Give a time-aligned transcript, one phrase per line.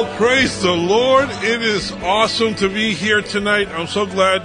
[0.00, 1.28] Well, praise the Lord.
[1.28, 3.68] It is awesome to be here tonight.
[3.68, 4.42] I'm so glad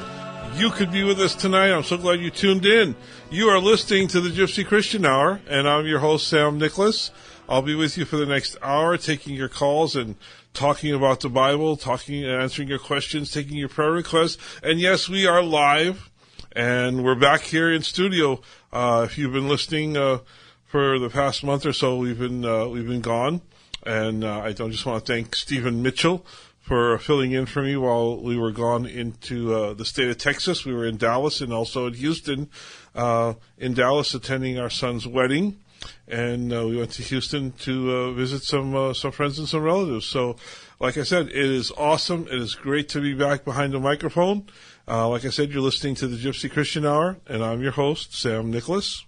[0.59, 1.71] you could be with us tonight.
[1.71, 2.93] I'm so glad you tuned in.
[3.31, 7.09] You are listening to the Gypsy Christian Hour, and I'm your host, Sam Nicholas.
[7.47, 10.17] I'll be with you for the next hour, taking your calls and
[10.53, 14.37] talking about the Bible, talking and answering your questions, taking your prayer requests.
[14.61, 16.09] And yes, we are live,
[16.51, 18.41] and we're back here in studio.
[18.73, 20.17] Uh, if you've been listening uh,
[20.65, 23.39] for the past month or so, we've been uh, we've been gone.
[23.85, 26.25] And uh, I just want to thank Stephen Mitchell
[26.59, 30.65] for filling in for me while we were gone into uh, the state of Texas.
[30.65, 32.49] We were in Dallas and also in Houston.
[32.95, 35.59] Uh, in Dallas, attending our son's wedding,
[36.07, 39.61] and uh, we went to Houston to uh, visit some uh, some friends and some
[39.61, 40.07] relatives.
[40.07, 40.37] So,
[40.79, 42.25] like I said, it is awesome.
[42.27, 44.47] It is great to be back behind the microphone.
[44.87, 48.49] like I said, you're listening to the Gypsy Christian Hour, and I'm your host, Sam
[48.49, 49.05] Nicholas,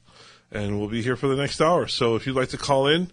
[0.51, 1.87] and we'll be here for the next hour.
[1.87, 3.09] So, if you'd like to call in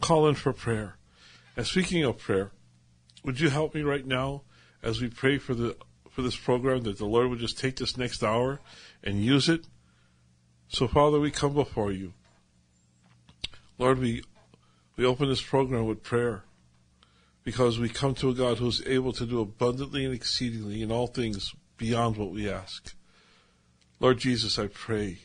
[0.00, 0.96] Call in for prayer.
[1.56, 2.52] And speaking of prayer,
[3.24, 4.42] would you help me right now
[4.82, 5.76] as we pray for the
[6.10, 8.60] for this program that the Lord would just take this next hour
[9.02, 9.66] and use it?
[10.68, 12.14] So Father, we come before you.
[13.78, 14.22] Lord, we
[14.96, 16.44] we open this program with prayer
[17.44, 21.06] because we come to a God who's able to do abundantly and exceedingly in all
[21.06, 22.94] things beyond what we ask.
[24.00, 25.18] Lord Jesus, I pray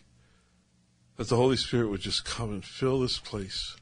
[1.15, 3.77] that the Holy Spirit would just come and fill this place,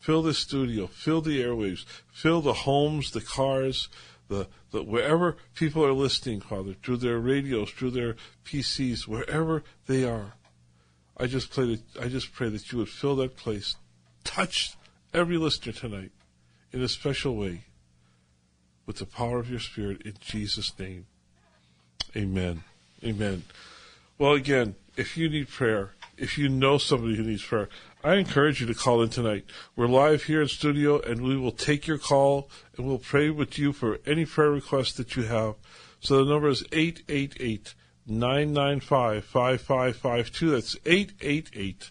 [0.00, 3.88] fill this studio, fill the airwaves, fill the homes, the cars,
[4.28, 10.04] the, the wherever people are listening, Father, through their radios, through their PCs, wherever they
[10.04, 10.34] are.
[11.16, 13.76] I just pray that I just pray that you would fill that place,
[14.24, 14.74] touch
[15.14, 16.10] every listener tonight
[16.72, 17.64] in a special way
[18.86, 21.06] with the power of your Spirit in Jesus' name.
[22.16, 22.64] Amen.
[23.04, 23.44] Amen.
[24.22, 27.68] Well, again, if you need prayer, if you know somebody who needs prayer,
[28.04, 29.46] I encourage you to call in tonight.
[29.74, 33.58] We're live here in studio and we will take your call and we'll pray with
[33.58, 35.56] you for any prayer requests that you have.
[35.98, 37.74] So the number is 888
[38.06, 40.50] 995 5552.
[40.52, 41.90] That's 888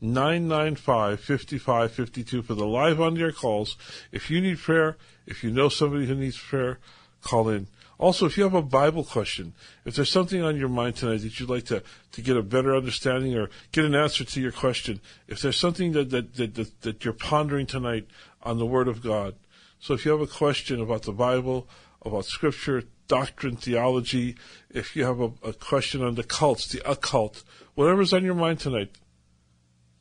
[0.00, 3.76] 995 5552 for the live on air calls.
[4.10, 4.96] If you need prayer,
[5.28, 6.80] if you know somebody who needs prayer,
[7.22, 7.68] call in.
[7.98, 9.54] Also, if you have a Bible question,
[9.84, 11.82] if there's something on your mind tonight that you'd like to,
[12.12, 15.92] to get a better understanding or get an answer to your question, if there's something
[15.92, 18.06] that, that, that, that, that you're pondering tonight
[18.42, 19.34] on the Word of God,
[19.80, 21.68] so if you have a question about the Bible,
[22.02, 24.36] about Scripture, doctrine, theology,
[24.70, 27.42] if you have a, a question on the cults, the occult,
[27.74, 28.90] whatever's on your mind tonight,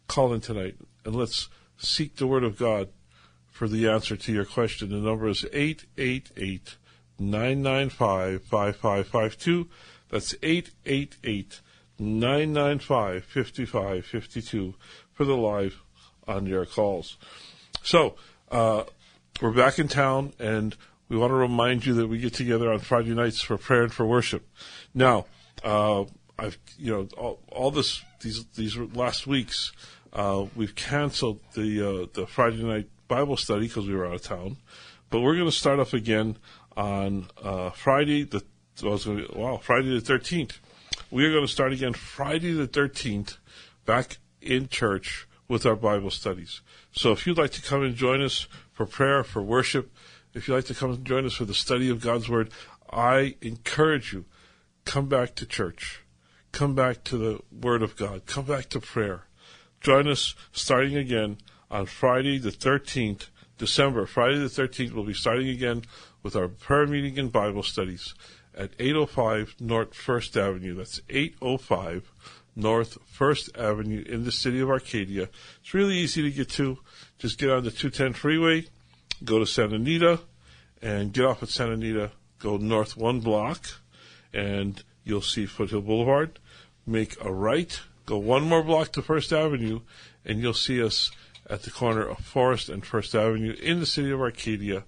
[0.08, 2.90] call in tonight and let's seek the Word of God
[3.50, 4.90] for the answer to your question.
[4.90, 6.76] The number is 888
[7.20, 9.68] 995 5552.
[10.10, 11.62] That's 888
[12.00, 14.76] 995 5552
[15.14, 15.82] for the live
[16.28, 17.18] on air calls.
[17.84, 18.16] So,
[18.52, 18.84] uh,
[19.42, 20.76] we're back in town and
[21.10, 23.94] we want to remind you that we get together on Friday nights for prayer and
[23.94, 24.48] for worship.
[24.94, 25.26] Now,
[25.64, 26.06] uh,
[26.38, 29.72] I've, you know, all, all, this, these, these last weeks,
[30.14, 34.22] uh, we've canceled the, uh, the Friday night Bible study because we were out of
[34.22, 34.58] town.
[35.10, 36.38] But we're going to start off again
[36.78, 38.44] on uh, Friday the
[38.84, 40.60] well, be, wow Friday the thirteenth.
[41.10, 43.38] We are going to start again Friday the thirteenth,
[43.86, 46.62] back in church with our Bible studies.
[46.92, 49.92] So if you'd like to come and join us for prayer, for worship,
[50.34, 52.52] if you'd like to come and join us for the study of God's Word,
[52.92, 54.26] I encourage you,
[54.86, 56.04] come back to church.
[56.52, 58.26] Come back to the Word of God.
[58.26, 59.24] Come back to prayer.
[59.82, 61.38] Join us starting again
[61.70, 63.28] on Friday the 13th,
[63.58, 64.06] December.
[64.06, 65.84] Friday the 13th, we'll be starting again
[66.24, 68.14] with our prayer meeting and Bible studies.
[68.56, 70.74] at 805 North First Avenue.
[70.74, 72.12] That's 805
[72.56, 75.30] North First Avenue in the city of Arcadia.
[75.62, 76.80] It's really easy to get to.
[77.20, 78.66] Just get on the 210 freeway,
[79.24, 80.22] go to Santa Anita,
[80.82, 83.64] and get off at Santa Anita, go north one block,
[84.34, 86.40] and you'll see Foothill Boulevard.
[86.86, 89.82] Make a right, go one more block to First Avenue,
[90.26, 91.12] and you'll see us
[91.50, 94.84] at the corner of Forest and First Avenue in the city of Arcadia,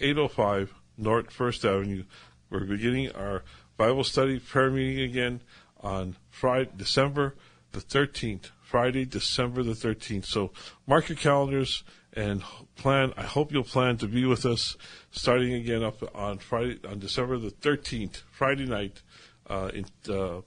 [0.00, 2.04] 805 North First Avenue.
[2.50, 3.42] We're beginning our
[3.76, 5.40] Bible study prayer meeting again
[5.80, 7.34] on Friday, December
[7.72, 8.50] the 13th.
[8.62, 10.24] Friday, December the 13th.
[10.24, 10.50] So
[10.86, 12.42] mark your calendars and
[12.76, 13.12] plan.
[13.16, 14.76] I hope you'll plan to be with us
[15.10, 19.02] starting again up on Friday, on December the 13th, Friday night.
[19.46, 20.40] Uh, in uh,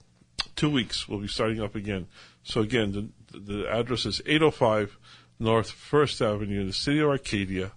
[0.56, 2.06] two weeks, we'll be starting up again.
[2.42, 4.98] So again, the, the address is 805
[5.38, 7.72] North First Avenue in the city of Arcadia.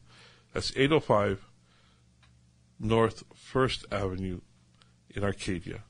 [0.54, 1.46] That's 805
[2.80, 4.42] North First Avenue
[5.10, 5.84] in Arcadia.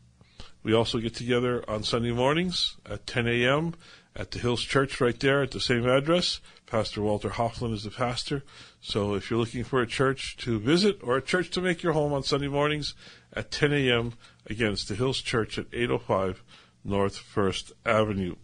[0.63, 3.73] We also get together on Sunday mornings at 10 a.m.
[4.15, 6.39] at the Hills Church right there at the same address.
[6.67, 8.43] Pastor Walter Hoffman is the pastor.
[8.79, 11.93] So if you're looking for a church to visit or a church to make your
[11.93, 12.93] home on Sunday mornings
[13.33, 14.13] at 10 a.m.,
[14.45, 16.43] again, it's the Hills Church at 805
[16.83, 18.35] North First Avenue.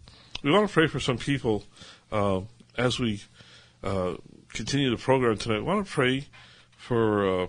[0.42, 1.64] We want to pray for some people
[2.10, 2.40] uh,
[2.78, 3.20] as we
[3.82, 4.14] uh,
[4.54, 5.58] continue the program tonight.
[5.58, 6.26] I want to pray
[6.76, 7.46] for uh,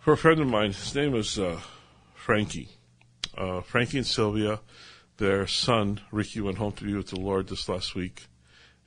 [0.00, 0.72] for a friend of mine.
[0.72, 1.58] His name is uh,
[2.14, 2.68] Frankie.
[3.36, 4.60] Uh, Frankie and Sylvia,
[5.16, 8.26] their son Ricky went home to be with the Lord this last week,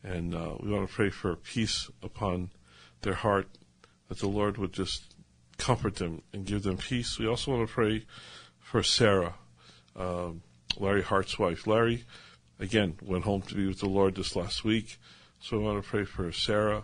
[0.03, 2.51] and uh, we want to pray for peace upon
[3.01, 3.47] their heart,
[4.07, 5.15] that the Lord would just
[5.57, 7.17] comfort them and give them peace.
[7.17, 8.05] We also want to pray
[8.59, 9.33] for Sarah,
[9.95, 10.43] um,
[10.77, 11.65] Larry Hart's wife.
[11.65, 12.05] Larry,
[12.59, 14.97] again, went home to be with the Lord this last week,
[15.39, 16.83] so we want to pray for Sarah,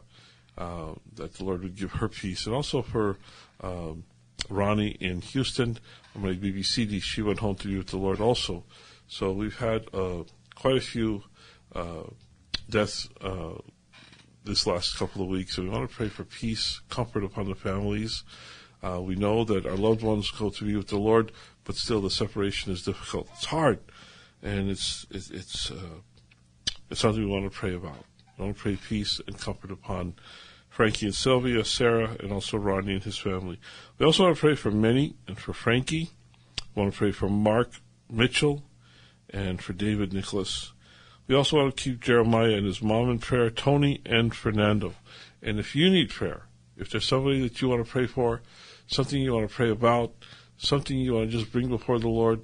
[0.58, 3.18] uh, that the Lord would give her peace, and also for
[3.62, 4.04] um,
[4.50, 5.78] Ronnie in Houston.
[6.16, 7.02] I'm going to BBC.
[7.02, 8.66] She went home to be with the Lord also.
[9.08, 10.24] So we've had uh,
[10.56, 11.24] quite a few
[11.74, 12.04] uh,
[12.70, 13.54] deaths uh,
[14.44, 15.56] this last couple of weeks.
[15.56, 18.24] So we want to pray for peace, comfort upon the families.
[18.84, 21.32] Uh, we know that our loved ones go to be with the Lord,
[21.64, 23.30] but still the separation is difficult.
[23.34, 23.80] It's hard,
[24.42, 26.00] and it's it's it's, uh,
[26.90, 28.06] it's something we want to pray about.
[28.38, 30.16] We want to pray peace and comfort upon
[30.70, 33.60] Frankie and Sylvia, Sarah, and also Ronnie and his family.
[33.98, 36.10] We also want to pray for Minnie and for Frankie.
[36.74, 37.72] We want to pray for Mark
[38.10, 38.64] Mitchell
[39.30, 40.72] and for David Nicholas.
[41.28, 44.96] We also want to keep Jeremiah and his mom in prayer, Tony and Fernando.
[45.42, 46.44] And if you need prayer,
[46.78, 48.42] if there's somebody that you want to pray for,
[48.88, 50.14] something you want to pray about,
[50.58, 52.42] something you want to just bring before the Lord,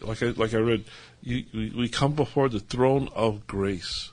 [0.00, 0.84] like I, like I read,
[1.28, 1.44] you,
[1.76, 4.10] we, come before the throne of grace.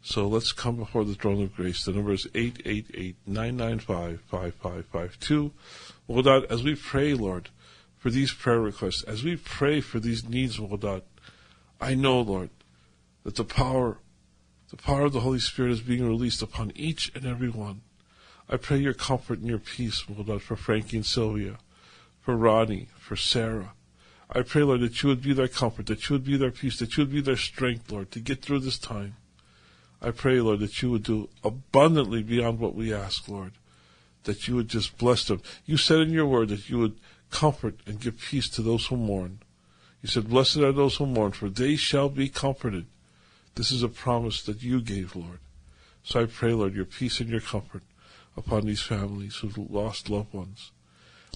[0.00, 1.84] So let's come before the throne of grace.
[1.84, 2.26] The number is
[3.28, 5.50] 888-995-5552.
[6.08, 7.50] Lord God, as we pray, Lord,
[7.98, 11.02] for these prayer requests, as we pray for these needs, Lord God,
[11.80, 12.48] I know, Lord,
[13.24, 13.98] that the power,
[14.70, 17.82] the power of the Holy Spirit is being released upon each and every one.
[18.48, 21.58] I pray your comfort and your peace, Lord God, for Frankie and Sylvia,
[22.20, 23.74] for Ronnie, for Sarah.
[24.30, 26.78] I pray, Lord, that you would be their comfort, that you would be their peace,
[26.78, 29.16] that you would be their strength, Lord, to get through this time.
[30.02, 33.52] I pray, Lord, that you would do abundantly beyond what we ask, Lord.
[34.24, 35.40] That you would just bless them.
[35.64, 36.98] You said in your word that you would
[37.30, 39.40] comfort and give peace to those who mourn.
[40.02, 42.86] You said, Blessed are those who mourn, for they shall be comforted.
[43.54, 45.40] This is a promise that you gave, Lord.
[46.04, 47.82] So I pray, Lord, your peace and your comfort
[48.36, 50.70] upon these families who've lost loved ones.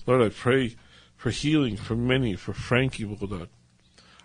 [0.07, 0.77] Lord, I pray
[1.23, 3.49] for healing for Minnie, for Frankie, Lord.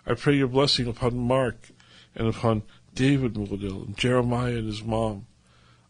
[0.04, 1.68] I pray your blessing upon Mark
[2.16, 5.26] and upon David Mulladil and Jeremiah and his mom.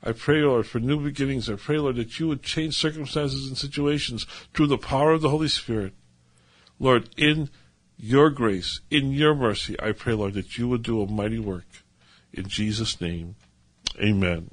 [0.03, 1.49] I pray, Lord, for new beginnings.
[1.49, 5.31] I pray, Lord, that you would change circumstances and situations through the power of the
[5.31, 5.95] Holy Spirit.
[6.79, 7.49] Lord, in
[7.97, 11.65] your grace, in your mercy, I pray, Lord, that you would do a mighty work.
[12.35, 13.37] In Jesus' name,
[13.99, 14.51] amen.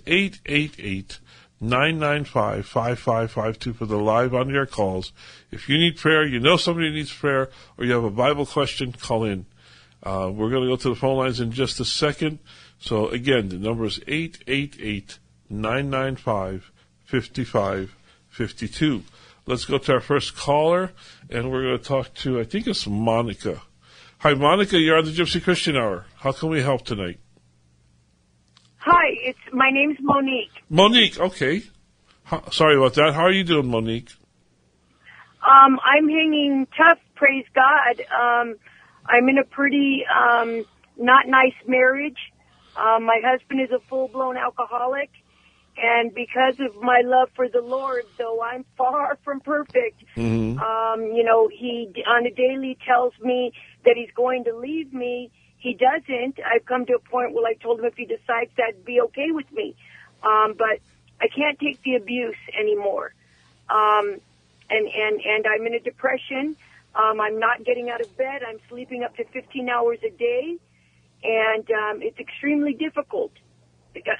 [1.60, 5.12] 888-995-5552 for the live on air calls.
[5.50, 8.92] If you need prayer, you know somebody needs prayer, or you have a Bible question,
[8.92, 9.46] call in.
[10.02, 12.38] Uh, we're going to go to the phone lines in just a second.
[12.78, 15.18] So again, the number is 888
[15.50, 16.70] 995
[17.04, 19.02] 5552.
[19.46, 20.92] Let's go to our first caller,
[21.30, 23.62] and we're going to talk to, I think it's Monica.
[24.18, 26.04] Hi, Monica, you're on the Gypsy Christian Hour.
[26.16, 27.18] How can we help tonight?
[28.76, 30.50] Hi, it's my name's Monique.
[30.68, 31.62] Monique, okay.
[32.24, 33.14] Ho- sorry about that.
[33.14, 34.10] How are you doing, Monique?
[35.42, 38.00] Um, I'm hanging tough, praise God.
[38.12, 38.56] Um,
[39.06, 40.64] I'm in a pretty um,
[40.98, 42.18] not nice marriage.
[42.76, 45.10] Um, my husband is a full blown alcoholic,
[45.82, 50.58] and because of my love for the Lord, though I'm far from perfect, Mm-hmm.
[50.58, 53.52] um, you know, he on a daily tells me
[53.84, 55.30] that he's going to leave me.
[55.58, 56.38] He doesn't.
[56.44, 59.30] I've come to a point where I told him if he decides that'd be okay
[59.30, 59.76] with me,
[60.22, 60.82] um, but
[61.20, 63.14] I can't take the abuse anymore.
[63.70, 64.18] Um,
[64.70, 66.56] and and and I'm in a depression.
[66.94, 68.42] Um, I'm not getting out of bed.
[68.46, 70.56] I'm sleeping up to 15 hours a day,
[71.22, 73.32] and um, it's extremely difficult.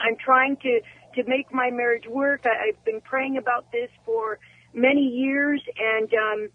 [0.00, 0.80] I'm trying to
[1.14, 2.42] to make my marriage work.
[2.44, 4.38] I, I've been praying about this for
[4.72, 6.48] many years, and um,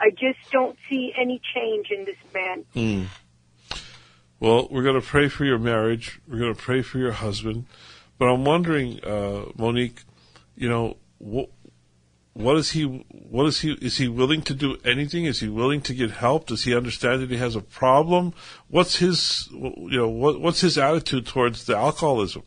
[0.00, 3.08] I just don't see any change in this man.
[4.40, 6.20] Well, we're going to pray for your marriage.
[6.28, 7.66] We're going to pray for your husband.
[8.18, 10.02] But I'm wondering, uh, Monique,
[10.56, 11.50] you know, what,
[12.34, 15.24] what is he, what is he, is he willing to do anything?
[15.24, 16.46] Is he willing to get help?
[16.46, 18.32] Does he understand that he has a problem?
[18.68, 22.44] What's his, you know, what, what's his attitude towards the alcoholism?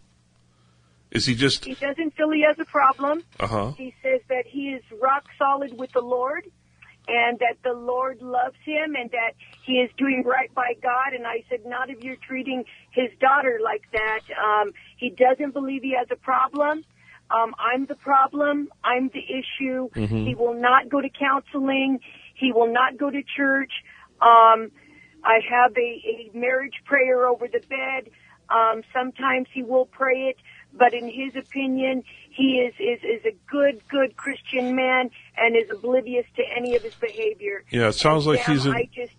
[1.12, 3.24] Is he just, He doesn't feel he has a problem.
[3.40, 6.46] uh huh, He says that he is rock solid with the Lord
[7.08, 9.34] and that the Lord loves him and that
[9.66, 11.14] he is doing right by God.
[11.14, 14.22] And I said, not if you're treating his daughter like that.
[14.42, 16.84] Um, he doesn't believe he has a problem.
[17.30, 18.70] Um, I'm the problem.
[18.84, 19.90] I'm the issue.
[20.28, 22.00] He will not go to counseling.
[22.36, 23.72] He will not go to church.
[24.22, 24.72] Um,
[25.24, 28.12] I have a, a marriage prayer over the bed.
[28.50, 30.36] Um, sometimes he will pray it,
[30.74, 35.70] but in his opinion, he is, is, is a good, good Christian man and is
[35.70, 37.64] oblivious to any of his behavior.
[37.72, 39.14] yeah, it sounds like Sam, he's in, just,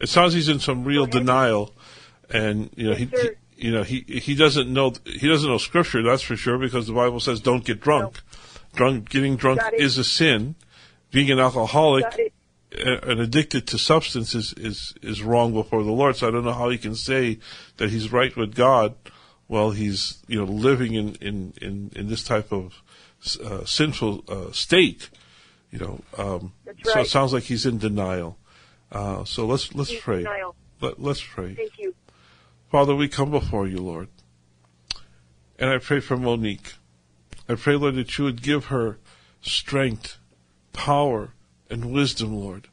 [0.00, 1.74] it sounds he's in some real denial,
[2.28, 3.10] and you know Yes,
[3.56, 6.02] he, you know he he doesn't know he doesn't know scripture.
[6.02, 8.20] That's for sure because the Bible says don't get drunk.
[8.74, 10.54] Drunk, getting drunk is a sin.
[11.10, 12.32] Being an alcoholic
[12.72, 16.16] and addicted to substances is, is is wrong before the Lord.
[16.16, 17.38] So I don't know how he can say
[17.76, 18.94] that he's right with God
[19.52, 22.82] while he's you know living in in in, in this type of
[23.44, 25.10] uh, sinful uh, state.
[25.70, 28.38] You know, um, That's so it sounds like he's in denial.
[28.90, 30.24] Uh, so let's let's He's pray.
[30.80, 31.54] Let, let's pray.
[31.54, 31.94] thank you.
[32.70, 34.08] Father, we come before you, Lord.
[35.58, 36.72] And I pray for Monique.
[37.46, 38.98] I pray, Lord, that you would give her
[39.42, 40.16] strength,
[40.72, 41.34] power,
[41.68, 42.68] and wisdom, Lord.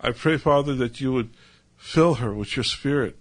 [0.00, 1.30] I pray, Father, that you would
[1.76, 3.18] fill her with your spirit.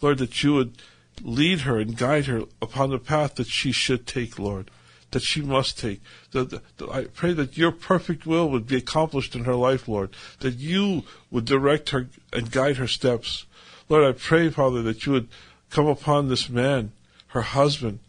[0.00, 0.80] Lord, that you would
[1.22, 4.70] lead her and guide her upon the path that she should take, Lord,
[5.10, 6.00] that she must take.
[6.32, 6.60] That,
[6.90, 10.10] I pray that your perfect will would be accomplished in her life, Lord,
[10.40, 13.46] that you would direct her and guide her steps.
[13.88, 15.28] Lord, I pray, Father, that you would
[15.70, 16.92] come upon this man,
[17.28, 18.00] her husband,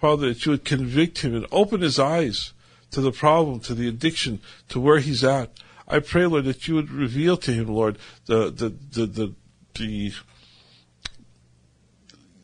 [0.00, 2.52] Father, that you would convict him and open his eyes
[2.90, 5.50] to the problem, to the addiction, to where he's at.
[5.88, 9.34] I pray, Lord, that you would reveal to him, Lord, the the the the,
[9.74, 10.12] the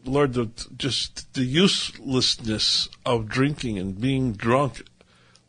[0.08, 4.82] Lord, the, just the uselessness of drinking and being drunk.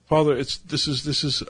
[0.07, 1.43] Father, it's this is this is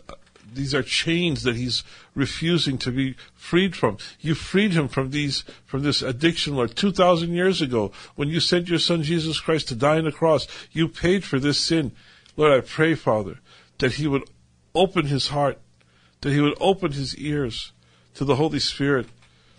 [0.54, 1.84] these are chains that he's
[2.16, 3.98] refusing to be freed from.
[4.20, 8.39] You freed him from these from this addiction, Lord, two thousand years ago when you
[8.39, 10.48] sent your Son Jesus Christ to die on the cross.
[10.72, 11.92] You paid for this sin,
[12.36, 12.51] Lord.
[12.51, 13.39] I pray, Father,
[13.78, 14.24] that he would
[14.75, 15.60] open his heart,
[16.22, 17.72] that he would open his ears
[18.16, 19.08] to the Holy Spirit,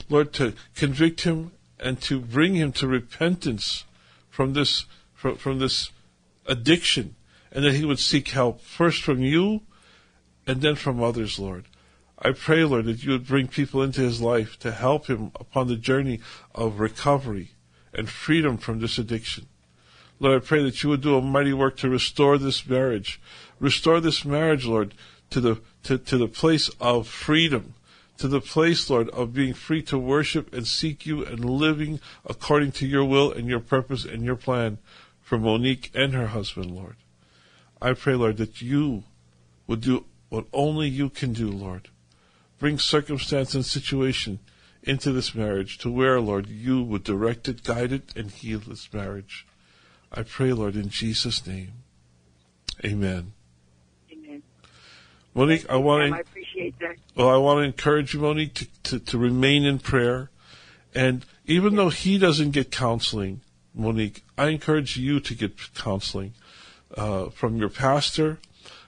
[0.08, 3.84] Lord, to convict him and to bring him to repentance
[4.28, 5.90] from this from, from this
[6.46, 7.16] addiction,
[7.50, 9.62] and that he would seek help first from you
[10.46, 11.66] and then from others, Lord.
[12.18, 15.68] I pray, Lord, that you would bring people into his life to help him upon
[15.68, 16.20] the journey
[16.54, 17.52] of recovery
[17.94, 19.46] and freedom from this addiction.
[20.18, 23.20] Lord, I pray that you would do a mighty work to restore this marriage.
[23.58, 24.94] Restore this marriage, Lord,
[25.30, 27.74] to the to, to the place of freedom,
[28.20, 32.72] to the place, Lord, of being free to worship and seek you and living according
[32.72, 34.76] to your will and your purpose and your plan
[35.22, 36.96] for Monique and her husband, Lord.
[37.80, 39.04] I pray, Lord, that you
[39.66, 41.88] would do what only you can do, Lord.
[42.58, 44.38] Bring circumstance and situation
[44.82, 48.92] into this marriage to where, Lord, you would direct it, guide it, and heal this
[48.92, 49.46] marriage.
[50.12, 51.72] I pray, Lord, in Jesus' name.
[52.84, 53.32] Amen.
[54.12, 54.42] Amen.
[55.32, 56.24] Monique, I want to
[56.80, 56.96] That.
[57.14, 60.30] well, I want to encourage you, Monique, to, to, to remain in prayer.
[60.94, 63.42] And even though he doesn't get counseling,
[63.74, 66.34] Monique, I encourage you to get counseling
[66.96, 68.38] uh, from your pastor,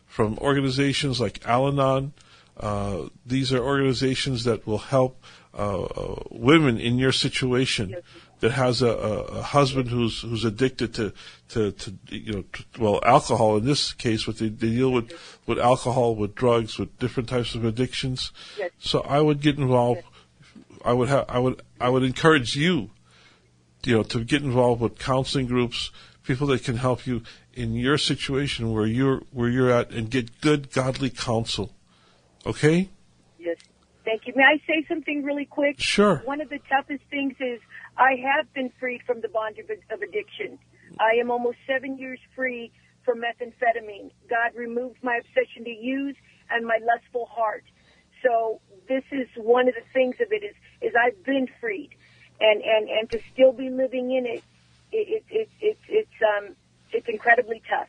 [0.07, 2.13] from organizations like Al Anon.
[2.57, 5.23] Uh, these are organizations that will help
[5.57, 7.97] uh, uh, women in your situation
[8.43, 11.13] that has a, a, a husband who's who's addicted to
[11.51, 15.13] to, to you know to, well alcohol in this case, but they, they deal with
[15.47, 18.33] with alcohol, with drugs, with different types of addictions.
[18.59, 18.73] Yes.
[18.81, 20.03] So I would get involved.
[20.85, 22.91] I would have I would I would encourage you,
[23.85, 25.93] you know, to get involved with counseling groups,
[26.25, 27.23] people that can help you
[27.55, 31.71] in your situation where you're where you're at, and get good godly counsel.
[32.45, 32.89] Okay.
[33.39, 33.59] Yes.
[34.05, 34.33] Thank you.
[34.35, 35.77] May I say something really quick?
[35.79, 36.23] Sure.
[36.25, 37.61] One of the toughest things is
[37.97, 40.59] I have been freed from the bond of, addiction.
[40.99, 42.73] I am almost seven years free
[43.05, 44.11] from methamphetamine.
[44.29, 46.17] God removed my obsession to use
[46.51, 47.65] and my lustful heart.
[48.23, 51.91] So this is one of the things of it is, is I've been freed
[52.41, 54.45] and, and, and to still be living in it,
[54.93, 56.55] it, it, it, it it's, um,
[56.93, 57.89] it's incredibly tough.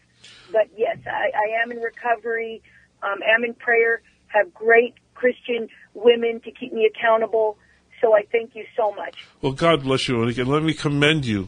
[0.51, 2.61] But yes, I, I am in recovery,
[3.01, 7.57] um, am in prayer, have great Christian women to keep me accountable.
[8.03, 9.15] So I thank you so much.
[9.41, 11.47] Well, God bless you, and again, let me commend you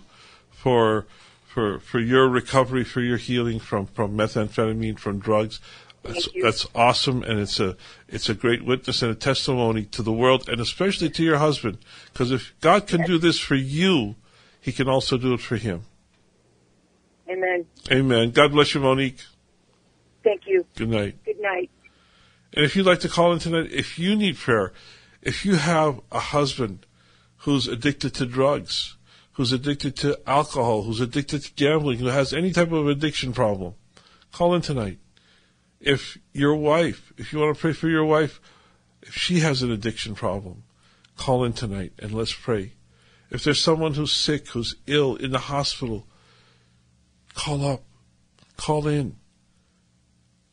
[0.50, 1.06] for
[1.46, 5.60] for for your recovery, for your healing from from methamphetamine, from drugs.
[6.04, 7.76] That's, that's awesome, and it's a
[8.08, 11.80] it's a great witness and a testimony to the world, and especially to your husband.
[12.14, 14.16] Because if God can do this for you,
[14.62, 15.82] He can also do it for him.
[17.30, 17.66] Amen.
[17.92, 18.32] Amen.
[18.32, 19.20] God bless you, Monique.
[20.24, 20.66] Thank you.
[20.78, 21.22] Good night.
[21.26, 21.70] Good night.
[22.54, 24.72] And if you'd like to call in tonight, if you need prayer,
[25.26, 26.86] if you have a husband
[27.38, 28.96] who's addicted to drugs,
[29.34, 33.74] who's addicted to alcohol, who's addicted to gambling, who has any type of addiction problem,
[34.32, 35.00] call in tonight.
[35.82, 38.40] If your wife, if you want to pray for your wife,
[39.02, 40.64] if she has an addiction problem,
[41.18, 42.74] call in tonight and let's pray.
[43.32, 46.08] If there's someone who's sick, who's ill in the hospital,
[47.34, 47.84] call up,
[48.58, 49.16] call in,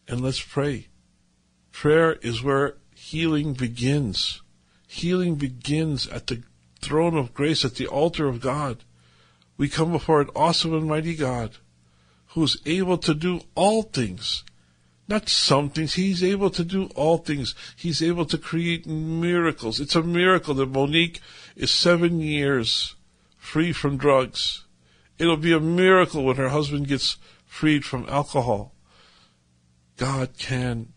[0.09, 0.89] and let's pray.
[1.71, 4.41] Prayer is where healing begins.
[4.93, 6.43] Healing begins at the
[6.83, 8.85] throne of grace, at the altar of God.
[9.57, 11.57] We come before an awesome and mighty God
[12.35, 14.45] who is able to do all things.
[15.09, 15.95] Not some things.
[15.95, 17.55] He's able to do all things.
[17.75, 19.81] He's able to create miracles.
[19.81, 21.21] It's a miracle that Monique
[21.57, 22.95] is seven years
[23.39, 24.67] free from drugs.
[25.19, 28.75] It'll be a miracle when her husband gets freed from alcohol.
[29.97, 30.93] God can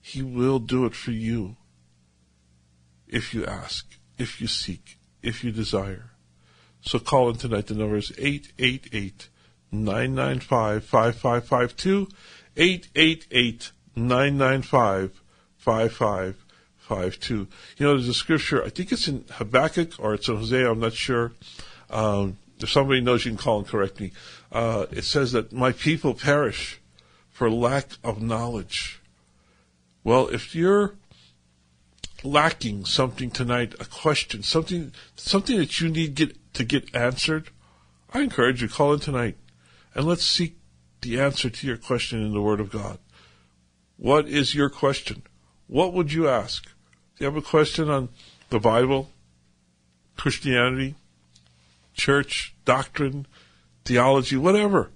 [0.00, 1.56] he will do it for you
[3.12, 3.86] if you ask,
[4.18, 6.10] if you seek, if you desire.
[6.80, 7.68] So call in tonight.
[7.68, 9.28] The number is 888
[9.70, 12.08] 995 5552.
[12.56, 15.22] 888 995
[15.58, 17.34] 5552.
[17.34, 17.46] You
[17.78, 20.94] know, there's a scripture, I think it's in Habakkuk or it's in Hosea, I'm not
[20.94, 21.32] sure.
[21.90, 24.12] Um, if somebody knows, you can call and correct me.
[24.50, 26.80] Uh, it says that my people perish
[27.30, 29.00] for lack of knowledge.
[30.04, 30.94] Well, if you're
[32.24, 37.50] lacking something tonight, a question, something, something that you need get, to get answered,
[38.12, 39.36] I encourage you call in tonight
[39.94, 40.58] and let's seek
[41.00, 42.98] the answer to your question in the Word of God.
[43.96, 45.22] What is your question?
[45.66, 46.64] What would you ask?
[46.64, 48.08] Do you have a question on
[48.50, 49.10] the Bible,
[50.16, 50.94] Christianity,
[51.94, 53.26] church, doctrine,
[53.84, 54.90] theology, whatever?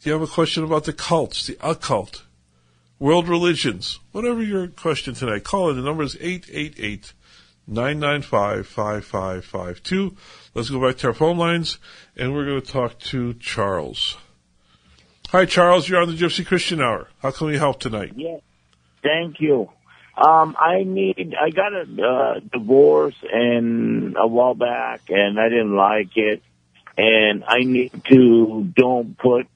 [0.00, 2.24] Do you have a question about the cults, the occult?
[3.00, 5.76] World religions, whatever your question tonight, call in.
[5.76, 7.12] The number is 888
[7.66, 10.16] 995 5552.
[10.54, 11.78] Let's go back to our phone lines
[12.16, 14.16] and we're going to talk to Charles.
[15.30, 15.88] Hi, Charles.
[15.88, 17.08] You're on the Gypsy Christian Hour.
[17.22, 18.12] How can we help tonight?
[18.16, 18.38] Yeah.
[19.02, 19.70] Thank you.
[20.16, 25.74] Um, I need, I got a uh, divorce and a while back and I didn't
[25.74, 26.42] like it
[26.98, 29.46] and I need to don't put,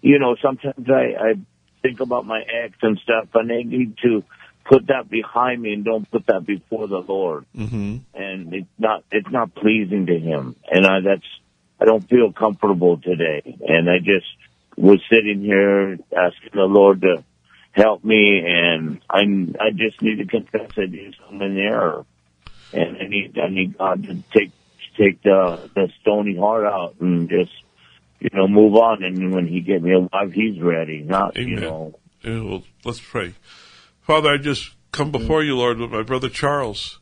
[0.00, 1.34] you know, sometimes I, I
[1.84, 4.24] think about my ex and stuff, and I need to
[4.64, 7.44] put that behind me and don't put that before the Lord.
[7.54, 7.96] Mm-hmm.
[8.14, 11.26] And it's not it's not pleasing to Him, and I that's
[11.80, 13.58] I don't feel comfortable today.
[13.68, 14.26] And I just
[14.76, 17.22] was sitting here asking the Lord to
[17.72, 19.20] help me, and I
[19.60, 22.06] I just need to confess I did something error,
[22.72, 24.52] and I need I need God to take
[24.96, 27.52] take the the stony heart out and just
[28.24, 29.02] you know, move on.
[29.02, 31.02] And when he get me alive, he's ready.
[31.02, 31.48] Not, Amen.
[31.48, 31.98] you know.
[32.22, 33.34] Yeah, well, let's pray.
[34.00, 35.20] Father, I just come mm-hmm.
[35.20, 36.98] before you, Lord, with my brother Charles.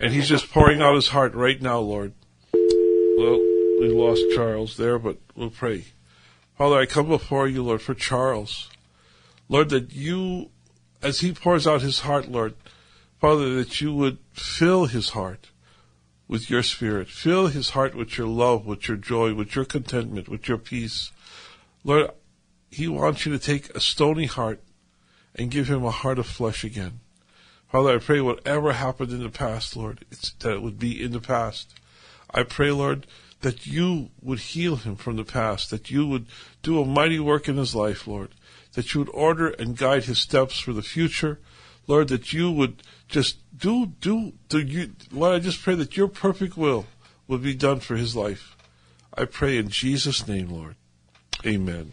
[0.00, 2.14] And he's just pouring out his heart right now, Lord.
[2.52, 3.38] Well,
[3.78, 5.84] we lost Charles there, but we'll pray.
[6.56, 8.70] Father, I come before you, Lord, for Charles.
[9.48, 10.50] Lord, that you,
[11.02, 12.54] as he pours out his heart, Lord,
[13.20, 15.50] Father, that you would fill his heart
[16.26, 17.08] with your spirit.
[17.08, 21.10] Fill his heart with your love, with your joy, with your contentment, with your peace.
[21.82, 22.10] Lord,
[22.70, 24.60] he wants you to take a stony heart
[25.34, 27.00] and give him a heart of flesh again.
[27.70, 30.04] Father, I pray whatever happened in the past, Lord,
[30.38, 31.74] that it would be in the past.
[32.30, 33.06] I pray, Lord,
[33.40, 36.26] that you would heal him from the past, that you would
[36.62, 38.30] do a mighty work in his life, Lord,
[38.72, 41.40] that you would order and guide his steps for the future,
[41.86, 42.82] Lord, that you would
[43.14, 46.86] just do, do, do you, Lord, I just pray that your perfect will
[47.28, 48.56] will be done for his life.
[49.16, 50.74] I pray in Jesus' name, Lord.
[51.46, 51.92] Amen.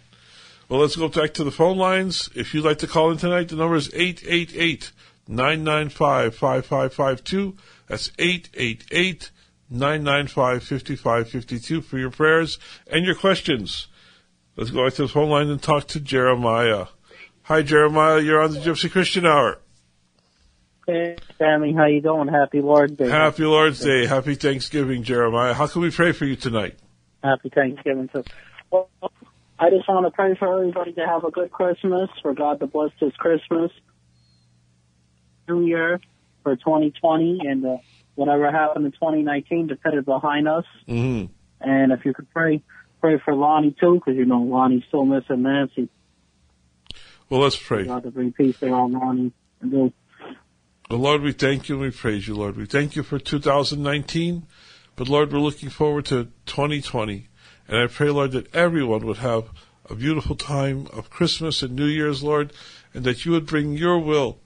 [0.67, 2.31] Well, let's go back to the phone lines.
[2.33, 4.91] If you'd like to call in tonight, the number is 888
[5.27, 7.55] 995 5552.
[7.87, 9.29] That's 888
[9.69, 12.57] 995 5552 for your prayers
[12.87, 13.89] and your questions.
[14.55, 16.87] Let's go back to the phone line and talk to Jeremiah.
[17.43, 18.19] Hi, Jeremiah.
[18.19, 19.59] You're on the Gypsy Christian Hour.
[20.87, 21.73] Hey, family.
[21.73, 22.27] How you doing?
[22.27, 23.07] Happy Lord's Day.
[23.07, 24.07] Happy Lord's Day.
[24.07, 25.53] Happy Thanksgiving, Jeremiah.
[25.53, 26.77] How can we pray for you tonight?
[27.23, 28.09] Happy Thanksgiving.
[28.11, 28.23] So,
[28.71, 28.89] well,
[29.59, 32.67] I just want to pray for everybody to have a good Christmas, for God to
[32.67, 33.71] bless this Christmas,
[35.47, 35.99] New Year
[36.41, 37.77] for 2020, and uh,
[38.15, 40.65] whatever happened in 2019 to put it behind us.
[40.87, 41.31] Mm-hmm.
[41.61, 42.63] And if you could pray,
[43.01, 45.89] pray for Lonnie too, because you know Lonnie's still missing Nancy.
[47.29, 47.85] Well, let's pray.
[47.85, 49.93] God to bring peace around Lonnie and do.
[50.91, 52.57] Well, Lord, we thank you and we praise you, Lord.
[52.57, 54.45] We thank you for 2019,
[54.97, 57.29] but Lord, we're looking forward to 2020.
[57.69, 59.51] And I pray, Lord, that everyone would have
[59.89, 62.51] a beautiful time of Christmas and New Year's, Lord,
[62.93, 64.39] and that you would bring your will,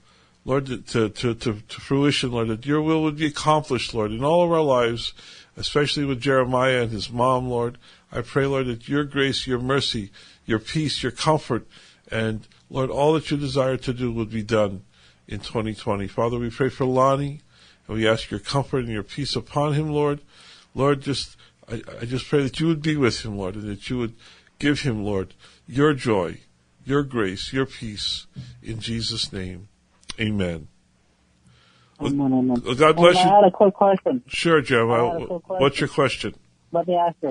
[0.44, 4.22] Lord, to, to, to, to fruition, Lord, that your will would be accomplished, Lord, in
[4.22, 5.14] all of our lives,
[5.56, 7.76] especially with Jeremiah and his mom, Lord.
[8.12, 10.12] I pray, Lord, that your grace, your mercy,
[10.44, 11.66] your peace, your comfort,
[12.08, 14.84] and Lord, all that you desire to do would be done
[15.28, 16.06] in 2020.
[16.08, 17.40] Father, we pray for Lonnie,
[17.86, 20.20] and we ask your comfort and your peace upon him, Lord.
[20.74, 21.36] Lord, just
[21.68, 24.14] I, I just pray that you would be with him, Lord, and that you would
[24.58, 25.34] give him, Lord,
[25.66, 26.40] your joy,
[26.84, 28.26] your grace, your peace,
[28.62, 29.68] in Jesus' name.
[30.20, 30.68] Amen.
[32.00, 32.62] Amen, amen.
[32.64, 33.22] Well, God bless you.
[33.22, 34.22] I had a quick question.
[34.26, 35.18] Sure, I Jeremiah.
[35.18, 36.34] a quick What's your question?
[36.72, 37.30] Let me ask you: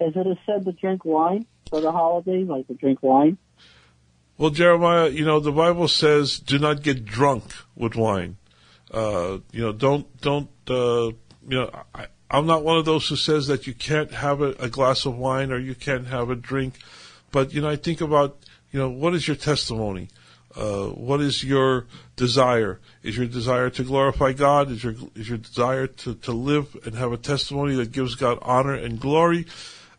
[0.00, 3.38] Is it a said to drink wine for the holidays, like to drink wine?
[4.40, 7.44] Well, Jeremiah, you know the Bible says, "Do not get drunk
[7.76, 8.38] with wine."
[8.90, 10.48] Uh, you know, don't don't.
[10.66, 11.08] Uh,
[11.46, 14.52] you know, I, I'm not one of those who says that you can't have a,
[14.58, 16.76] a glass of wine or you can't have a drink,
[17.30, 18.38] but you know, I think about
[18.72, 20.08] you know what is your testimony.
[20.56, 22.80] Uh, what is your desire?
[23.02, 24.70] Is your desire to glorify God?
[24.70, 28.38] Is your is your desire to, to live and have a testimony that gives God
[28.40, 29.44] honor and glory?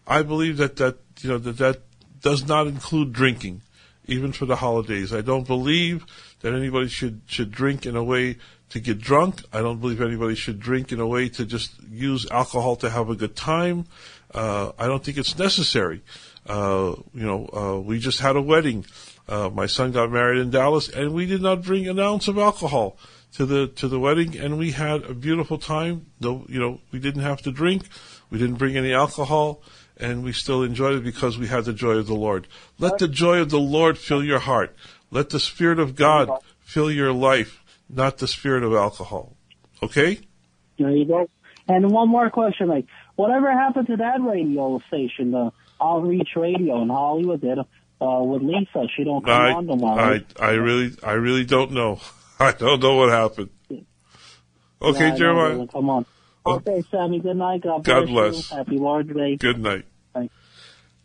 [0.07, 1.81] I believe that that you know that that
[2.21, 3.61] does not include drinking,
[4.05, 5.13] even for the holidays.
[5.13, 6.05] I don't believe
[6.41, 8.37] that anybody should should drink in a way
[8.69, 9.43] to get drunk.
[9.51, 13.09] I don't believe anybody should drink in a way to just use alcohol to have
[13.09, 13.85] a good time.
[14.33, 16.01] Uh, I don't think it's necessary.
[16.47, 18.85] Uh, you know, uh, we just had a wedding.
[19.27, 22.37] Uh, my son got married in Dallas, and we did not bring an ounce of
[22.37, 22.97] alcohol
[23.33, 26.07] to the to the wedding, and we had a beautiful time.
[26.19, 27.83] Though you know, we didn't have to drink,
[28.29, 29.61] we didn't bring any alcohol,
[30.01, 32.47] and we still enjoyed it because we had the joy of the Lord.
[32.79, 34.75] Let the joy of the Lord fill your heart.
[35.11, 36.29] Let the Spirit of God
[36.71, 39.35] fill your life, not the spirit of alcohol.
[39.83, 40.19] Okay?
[40.79, 41.27] There you go.
[41.67, 42.85] And one more question: Like,
[43.15, 47.43] whatever happened to that radio station, the Outreach Radio in Hollywood?
[47.43, 48.87] Uh, with Lisa?
[48.95, 49.99] She don't come I, on no more.
[49.99, 50.23] I.
[50.39, 51.99] I really, I really don't know.
[52.39, 53.49] I don't know what happened.
[54.81, 55.67] Okay, Yeah, Jeremiah.
[55.67, 56.05] Come on.
[56.43, 56.55] Oh.
[56.55, 57.19] Okay, Sammy.
[57.19, 57.61] Good night.
[57.61, 58.31] God, God bless.
[58.31, 58.51] bless.
[58.51, 58.57] You.
[58.57, 59.35] Happy Lord's Day.
[59.35, 59.85] Good night.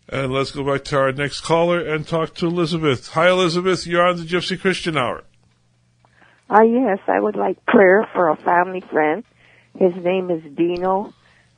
[0.08, 3.08] And let's go back to our next caller and talk to Elizabeth.
[3.08, 3.86] Hi, Elizabeth.
[3.86, 5.24] You're on the Gypsy Christian Hour.
[6.48, 9.24] Uh, yes, I would like prayer for a family friend.
[9.76, 11.12] His name is Dino,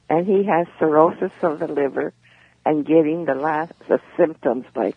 [0.09, 2.15] and he has cirrhosis of the liver
[2.65, 4.97] and getting the last the symptoms like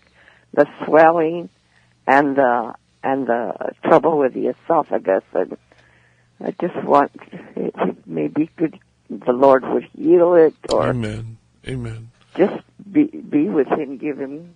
[0.54, 1.50] the swelling
[2.08, 5.24] and the and the trouble with the esophagus.
[5.34, 5.58] And
[6.40, 7.12] I just want
[7.56, 11.38] it, it maybe could the Lord would heal it or Amen.
[11.68, 12.12] Amen.
[12.38, 14.56] Just be be with him, give him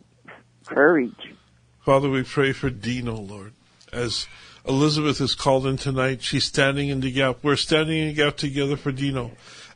[0.65, 1.33] courage.
[1.81, 3.53] Father, we pray for Dino, Lord.
[3.93, 4.27] As
[4.67, 7.37] Elizabeth is called in tonight, she's standing in the gap.
[7.43, 9.31] We're standing in the gap together for Dino.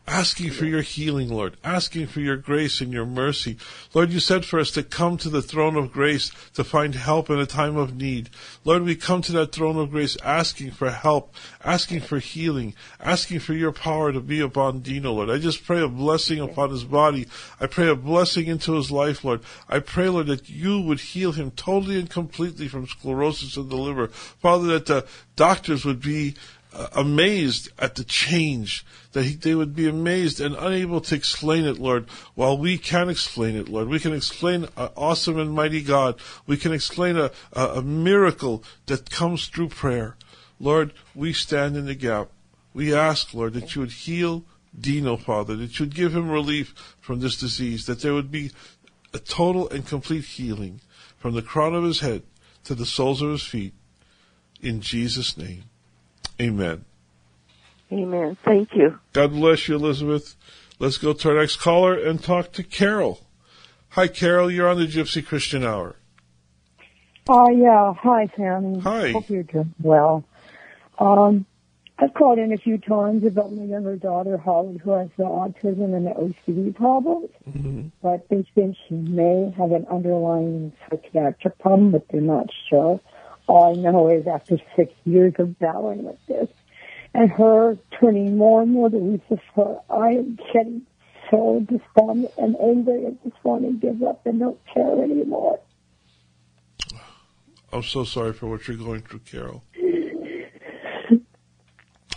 [0.09, 1.55] Asking for your healing, Lord.
[1.63, 3.57] Asking for your grace and your mercy.
[3.93, 7.29] Lord, you said for us to come to the throne of grace to find help
[7.29, 8.31] in a time of need.
[8.65, 13.41] Lord, we come to that throne of grace asking for help, asking for healing, asking
[13.41, 15.29] for your power to be upon Dino, Lord.
[15.29, 17.27] I just pray a blessing upon his body.
[17.59, 19.41] I pray a blessing into his life, Lord.
[19.69, 23.77] I pray, Lord, that you would heal him totally and completely from sclerosis of the
[23.77, 24.07] liver.
[24.07, 26.33] Father, that the doctors would be
[26.71, 31.65] Uh, amazed at the change, that he, they would be amazed and unable to explain
[31.65, 33.87] it, Lord, while we can explain it, Lord.
[33.87, 36.19] We can explain an awesome and mighty God.
[36.45, 40.15] We can explain a, a, a miracle that comes through prayer.
[40.59, 42.29] Lord, we stand in the gap.
[42.71, 44.45] We ask, Lord, that you would heal
[44.79, 48.51] Dino, Father, that you'd give him relief from this disease, that there would be
[49.11, 50.81] a total and complete healing
[51.17, 52.21] from the crown of his head
[52.65, 53.73] to the soles of his feet.
[54.61, 55.63] In Jesus' name,
[56.41, 56.85] amen.
[57.91, 58.37] Amen.
[58.45, 58.99] Thank you.
[59.13, 60.35] God bless you, Elizabeth.
[60.77, 63.19] Let's go to our next caller and talk to Carol.
[63.89, 64.51] Hi, Carol.
[64.51, 65.95] You're on the Gypsy Christian Hour.
[67.27, 67.93] Oh, yeah.
[68.01, 68.79] Hi, Sammy.
[68.79, 69.11] Hi.
[69.11, 70.23] Hope you're doing well.
[70.99, 71.45] Um,
[71.97, 75.93] I've called in a few times about my younger daughter, Holly, who has the autism
[75.95, 77.29] and the OCD problems.
[77.49, 77.87] Mm-hmm.
[78.01, 83.01] But they think she may have an underlying psychiatric problem, but they're not sure.
[83.49, 86.47] All I know is after six years of battling with this,
[87.15, 90.83] and her turning more and more to Lucifer, I am getting
[91.31, 95.59] so despondent and angry and just want to give up and don't care anymore.
[97.73, 99.63] I'm so sorry for what you're going through, Carol.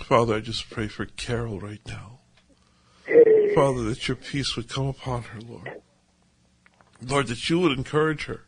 [0.04, 2.20] Father, I just pray for Carol right now.
[3.54, 5.80] Father, that your peace would come upon her, Lord.
[7.00, 8.44] Lord, that you would encourage her.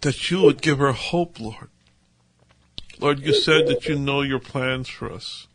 [0.00, 1.68] That you would give her hope, Lord.
[2.98, 5.46] Lord, you said that you know your plans for us.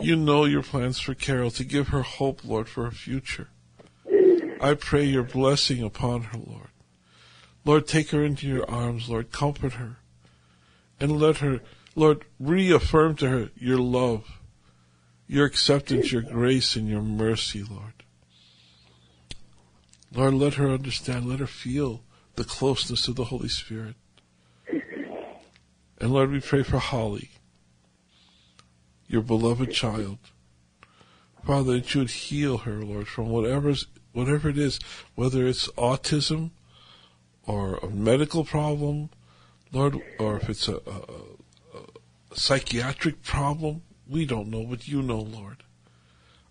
[0.00, 3.48] You know your plans for Carol to give her hope, Lord, for her future.
[4.60, 6.68] I pray your blessing upon her, Lord.
[7.64, 9.32] Lord, take her into your arms, Lord.
[9.32, 9.98] Comfort her.
[10.98, 11.60] And let her,
[11.94, 14.40] Lord, reaffirm to her your love,
[15.26, 18.04] your acceptance, your grace, and your mercy, Lord.
[20.14, 22.02] Lord, let her understand, let her feel
[22.36, 23.94] the closeness of the Holy Spirit.
[25.98, 27.30] And Lord, we pray for Holly,
[29.06, 30.18] your beloved child.
[31.46, 34.78] Father, that you would heal her, Lord, from whatever's, whatever it is,
[35.14, 36.50] whether it's autism
[37.46, 39.10] or a medical problem,
[39.72, 41.78] Lord, or if it's a, a,
[42.34, 45.62] a psychiatric problem, we don't know, but you know, Lord.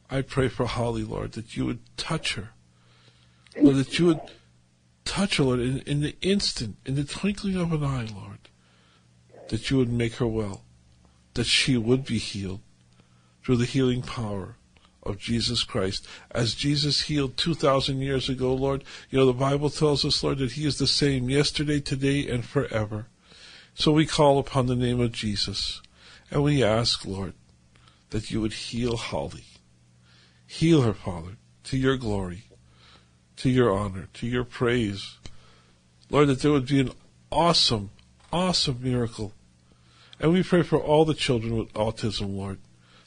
[0.09, 2.49] I pray for Holly, Lord, that you would touch her.
[3.57, 4.19] Lord, that you would
[5.11, 8.47] touch her, Lord, in, in the instant, in the twinkling of an eye, Lord,
[9.49, 10.63] that you would make her well,
[11.33, 12.61] that she would be healed
[13.43, 14.55] through the healing power
[15.03, 16.07] of Jesus Christ.
[16.31, 20.53] As Jesus healed 2,000 years ago, Lord, you know, the Bible tells us, Lord, that
[20.53, 23.07] He is the same yesterday, today, and forever.
[23.73, 25.81] So we call upon the name of Jesus,
[26.29, 27.33] and we ask, Lord,
[28.11, 29.43] that you would heal Holly.
[30.47, 32.43] Heal her, Father, to your glory,
[33.41, 35.17] to your honor, to your praise.
[36.11, 36.91] Lord, that there would be an
[37.31, 37.89] awesome,
[38.31, 39.33] awesome miracle.
[40.19, 42.59] And we pray for all the children with autism, Lord.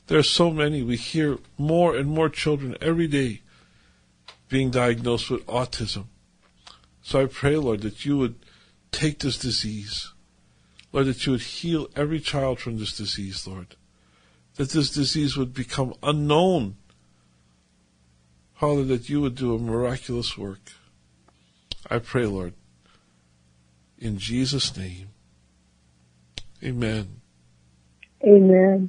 [0.08, 0.82] There are so many.
[0.82, 3.42] We hear more and more children every day
[4.48, 6.06] being diagnosed with autism.
[7.02, 8.34] So I pray, Lord, that you would
[8.90, 10.12] take this disease.
[10.92, 13.76] Lord, that you would heal every child from this disease, Lord.
[14.56, 16.74] That this disease would become unknown.
[18.64, 20.72] Father, that you would do a miraculous work.
[21.90, 22.54] I pray, Lord,
[23.98, 25.08] in Jesus' name.
[26.62, 27.20] Amen.
[28.26, 28.88] Amen.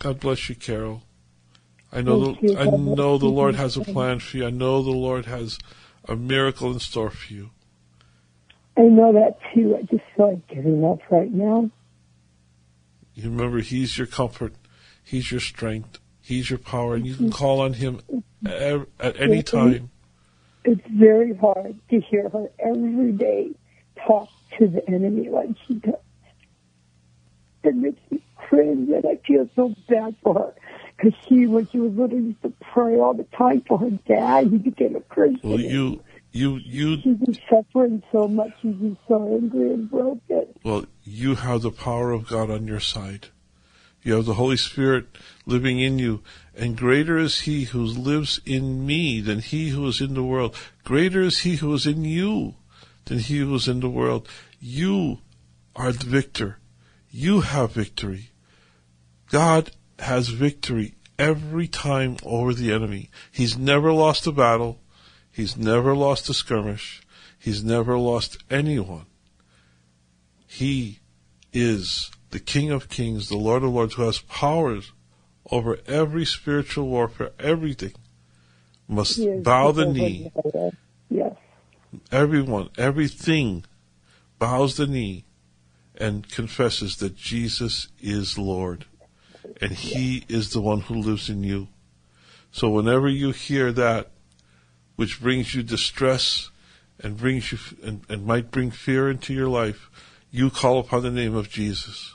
[0.00, 1.04] God bless you, Carol.
[1.92, 2.58] I know Thank the, you.
[2.58, 3.26] I know the.
[3.26, 4.44] Lord has a plan for you.
[4.44, 5.60] I know the Lord has
[6.06, 7.50] a miracle in store for you.
[8.76, 9.76] I know that too.
[9.76, 11.70] I just feel like giving up right now.
[13.14, 14.54] You remember, He's your comfort,
[15.04, 18.02] He's your strength, He's your power, and you can call on Him
[18.44, 19.90] at any time.
[20.62, 23.52] It's very hard to hear her every day
[24.06, 25.94] talk to the enemy like she does.
[27.64, 30.54] It makes me cringe and I feel so bad for her.
[30.98, 34.48] Because she, when she was little, used to pray all the time for her dad.
[34.48, 35.48] He became a Christian.
[35.48, 38.50] Well, you, you, you, She's been suffering so much.
[38.60, 40.46] She's been so angry and broken.
[40.62, 43.28] well, you have the power of God on your side.
[44.08, 45.04] You have the Holy Spirit
[45.44, 46.22] living in you,
[46.56, 50.56] and greater is He who lives in me than He who is in the world.
[50.82, 52.54] Greater is He who is in you
[53.04, 54.26] than He who is in the world.
[54.58, 55.18] You
[55.76, 56.58] are the victor.
[57.10, 58.30] You have victory.
[59.30, 63.10] God has victory every time over the enemy.
[63.30, 64.80] He's never lost a battle.
[65.30, 67.02] He's never lost a skirmish.
[67.38, 69.04] He's never lost anyone.
[70.46, 71.00] He
[71.52, 74.92] is the King of Kings, the Lord of Lords, who has powers
[75.50, 77.30] over every spiritual warfare.
[77.38, 77.94] Everything
[78.86, 80.32] must bow the knee.
[81.10, 81.36] Yes.
[82.12, 83.64] Everyone, everything
[84.38, 85.24] bows the knee
[85.96, 88.84] and confesses that Jesus is Lord
[89.60, 91.68] and He is the one who lives in you.
[92.50, 94.10] So whenever you hear that,
[94.96, 96.50] which brings you distress
[97.00, 99.90] and brings you and, and might bring fear into your life,
[100.30, 102.14] you call upon the name of Jesus.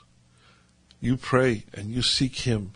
[1.03, 2.71] You pray and you seek Him,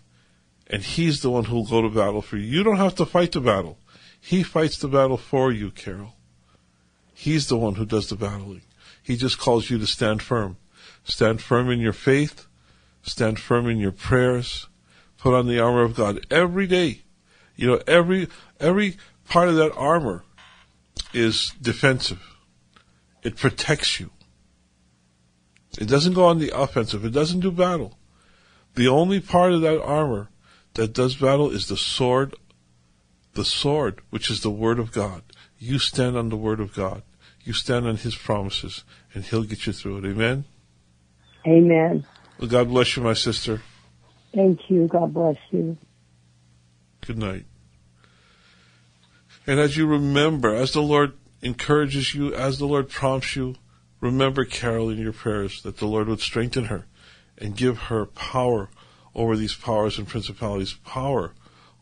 [0.67, 2.43] and He's the one who will go to battle for you.
[2.43, 3.77] You don't have to fight the battle.
[4.19, 6.15] He fights the battle for you, Carol.
[7.13, 8.63] He's the one who does the battling.
[9.01, 10.57] He just calls you to stand firm.
[11.05, 12.47] Stand firm in your faith.
[13.01, 14.67] Stand firm in your prayers.
[15.17, 17.03] Put on the armor of God every day.
[17.55, 18.27] You know, every,
[18.59, 18.97] every
[19.29, 20.25] part of that armor
[21.13, 22.35] is defensive.
[23.23, 24.11] It protects you.
[25.79, 27.05] It doesn't go on the offensive.
[27.05, 27.97] It doesn't do battle.
[28.77, 30.29] The only part of that armor
[30.75, 32.35] that does battle is the sword,
[33.33, 35.23] the sword, which is the word of God.
[35.57, 37.01] You stand on the word of God.
[37.43, 38.83] You stand on his promises
[39.15, 40.05] and he'll get you through it.
[40.05, 40.45] Amen.
[41.47, 42.05] Amen.
[42.39, 43.63] Well, God bless you, my sister.
[44.35, 44.85] Thank you.
[44.85, 45.75] God bless you.
[47.03, 47.45] Good night.
[49.47, 53.55] And as you remember, as the Lord encourages you, as the Lord prompts you,
[54.01, 56.85] remember Carol in your prayers that the Lord would strengthen her
[57.37, 58.69] and give her power
[59.15, 61.33] over these powers and principalities, power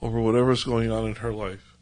[0.01, 1.75] over whatever's going on in her life.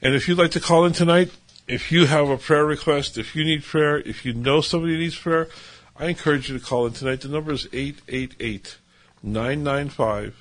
[0.00, 1.30] And if you'd like to call in tonight,
[1.66, 5.16] if you have a prayer request, if you need prayer, if you know somebody needs
[5.16, 5.48] prayer,
[5.96, 7.20] I encourage you to call in tonight.
[7.20, 8.78] The number is 888
[9.22, 10.34] 995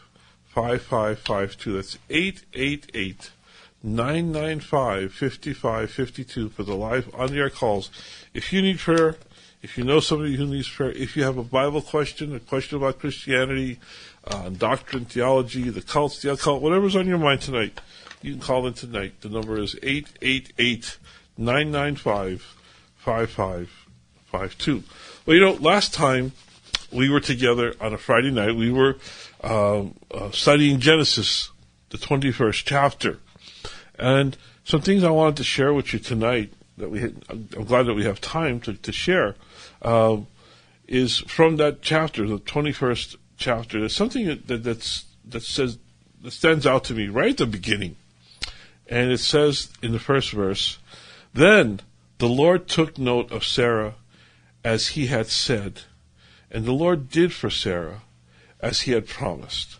[0.48, 1.74] 5552.
[1.74, 3.32] That's 888
[3.84, 7.90] 995 5552 for the live on the air calls.
[8.34, 9.18] If you need prayer,
[9.68, 12.78] if you know somebody who needs prayer, if you have a Bible question, a question
[12.78, 13.80] about Christianity,
[14.24, 17.82] uh, doctrine, theology, the cults, the occult, whatever's on your mind tonight,
[18.22, 19.20] you can call in tonight.
[19.20, 20.98] The number is 888
[21.38, 22.56] 995
[22.96, 24.84] 5552.
[25.26, 26.32] Well, you know, last time
[26.90, 28.96] we were together on a Friday night, we were
[29.44, 31.52] um, uh, studying Genesis,
[31.90, 33.20] the 21st chapter.
[34.00, 37.84] And some things I wanted to share with you tonight that we, had, I'm glad
[37.88, 39.36] that we have time to, to share,
[39.82, 40.18] uh,
[40.88, 43.80] is from that chapter, the 21st chapter.
[43.80, 45.78] There's something that, that, that's, that says,
[46.22, 47.96] that stands out to me right at the beginning.
[48.88, 50.78] And it says in the first verse,
[51.34, 51.82] Then
[52.20, 53.96] the Lord took note of Sarah
[54.64, 55.82] as he had said,
[56.50, 58.02] and the Lord did for Sarah
[58.60, 59.78] as he had promised.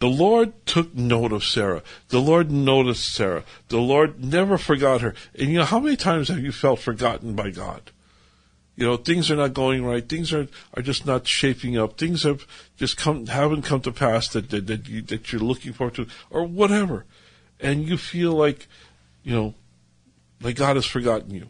[0.00, 1.82] The Lord took note of Sarah.
[2.08, 3.44] The Lord noticed Sarah.
[3.68, 5.14] The Lord never forgot her.
[5.38, 7.90] And you know, how many times have you felt forgotten by God?
[8.76, 10.06] You know, things are not going right.
[10.06, 11.96] Things are, are just not shaping up.
[11.96, 15.72] Things have just come, haven't come to pass that, that, that, you, that you're looking
[15.72, 17.04] forward to, or whatever.
[17.60, 18.66] And you feel like,
[19.22, 19.54] you know,
[20.40, 21.48] like God has forgotten you.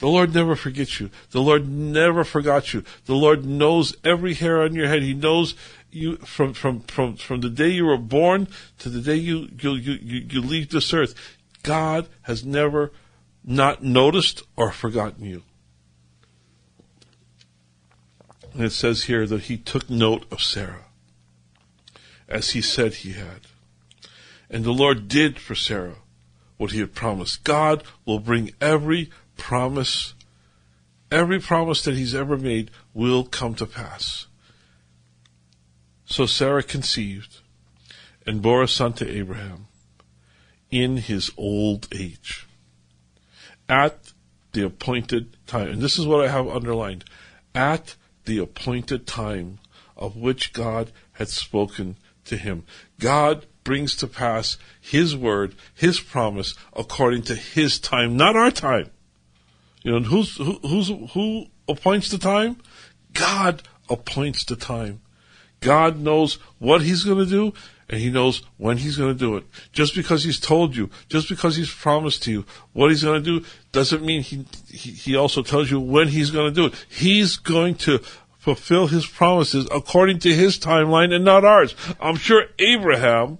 [0.00, 1.10] The Lord never forgets you.
[1.30, 2.84] The Lord never forgot you.
[3.04, 5.02] The Lord knows every hair on your head.
[5.02, 5.54] He knows
[5.92, 9.72] you from from from from the day you were born to the day you you
[9.74, 11.14] you you leave this earth.
[11.62, 12.92] God has never
[13.44, 15.42] not noticed or forgotten you.
[18.52, 20.86] And it says here that he took note of Sarah,
[22.28, 23.46] as he said he had.
[24.48, 25.96] And the Lord did for Sarah
[26.56, 27.44] what he had promised.
[27.44, 30.14] God will bring every promise,
[31.10, 34.26] every promise that he's ever made will come to pass.
[36.04, 37.38] So Sarah conceived
[38.26, 39.68] and bore a son to Abraham
[40.70, 42.46] in his old age
[43.68, 44.12] at
[44.52, 45.68] the appointed time.
[45.68, 47.04] And this is what I have underlined
[47.54, 47.94] at
[48.30, 49.58] the appointed time
[49.96, 52.62] of which God had spoken to him.
[53.00, 58.88] God brings to pass his word, his promise, according to his time, not our time.
[59.82, 62.58] You know, who's, who, who's, who appoints the time?
[63.14, 65.00] God appoints the time.
[65.58, 67.52] God knows what He's going to do,
[67.90, 69.44] and He knows when He's going to do it.
[69.72, 73.40] Just because He's told you, just because He's promised to you what He's going to
[73.40, 76.86] do, doesn't mean He, he, he also tells you when He's going to do it.
[76.88, 77.98] He's going to
[78.38, 81.74] fulfill His promises according to His timeline and not ours.
[82.00, 83.38] I'm sure Abraham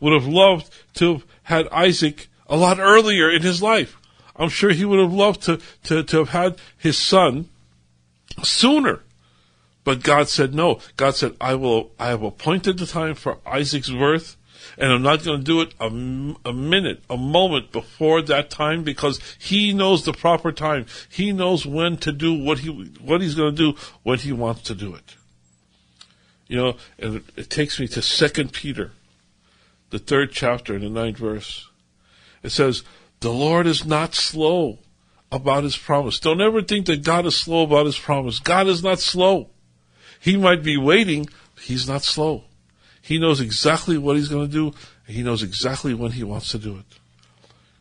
[0.00, 3.96] would have loved to have had Isaac a lot earlier in his life.
[4.36, 7.48] I'm sure he would have loved to, to, to have had his son
[8.42, 9.00] sooner.
[9.84, 10.78] But God said no.
[10.96, 14.36] God said, I will, I have appointed the time for Isaac's birth,
[14.78, 15.86] and I'm not going to do it a,
[16.48, 20.86] a minute, a moment before that time because he knows the proper time.
[21.08, 22.70] He knows when to do what he,
[23.00, 25.16] what he's going to do when he wants to do it.
[26.46, 28.92] You know, and it, it takes me to Second Peter,
[29.90, 31.68] the third chapter the ninth verse.
[32.42, 32.84] It says,
[33.20, 34.78] the Lord is not slow
[35.30, 36.20] about his promise.
[36.20, 38.38] Don't ever think that God is slow about his promise.
[38.38, 39.48] God is not slow.
[40.22, 41.28] He might be waiting,
[41.60, 42.44] he's not slow.
[43.00, 44.72] He knows exactly what he's going to do,
[45.04, 46.98] he knows exactly when he wants to do it.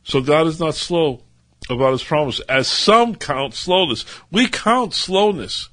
[0.03, 1.21] So God is not slow
[1.69, 4.05] about his promise, as some count slowness.
[4.31, 5.69] We count slowness.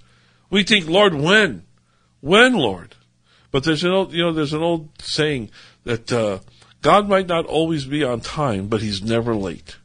[0.50, 1.64] We think, Lord, when?
[2.20, 2.96] When, Lord?
[3.50, 5.50] But there's an old, you know, there's an old saying
[5.84, 6.40] that uh,
[6.82, 9.78] God might not always be on time, but He's never late.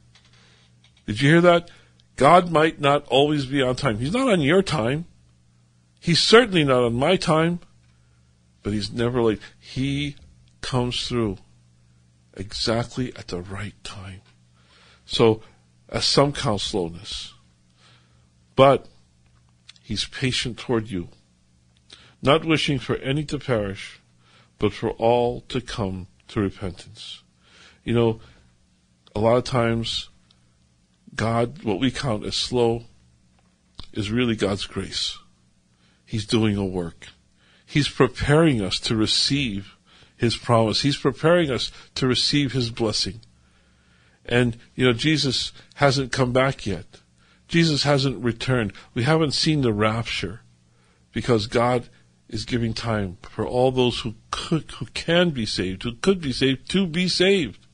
[1.08, 1.72] Did you hear that?
[2.18, 4.00] God might not always be on time.
[4.00, 5.06] He's not on your time.
[6.04, 7.62] He's certainly not on my time,
[8.62, 9.40] but He's never late.
[9.58, 10.18] He
[10.60, 11.38] comes through
[12.36, 14.20] exactly at the right time.
[15.06, 15.44] So,
[15.88, 17.34] as some count slowness,
[18.58, 18.90] but
[19.82, 21.08] He's patient toward you
[22.22, 24.02] not wishing for any to perish,
[24.60, 27.24] but for all to come to repentance.
[27.86, 28.20] You know,
[29.16, 30.10] a lot of times,
[31.16, 32.84] God, what we count as slow,
[33.94, 35.18] is really God's grace.
[36.14, 37.08] He's doing a work.
[37.66, 39.76] He's preparing us to receive
[40.16, 40.84] His promise.
[40.84, 43.22] He's preparing us to receive His blessing.
[44.24, 46.86] And, you know, Jesus hasn't come back yet.
[47.48, 48.74] Jesus hasn't returned.
[48.94, 50.42] We haven't seen the rapture
[51.14, 51.90] because God
[52.30, 56.32] is giving time for all those who could, who can be saved, who could be
[56.32, 57.66] saved, to be saved.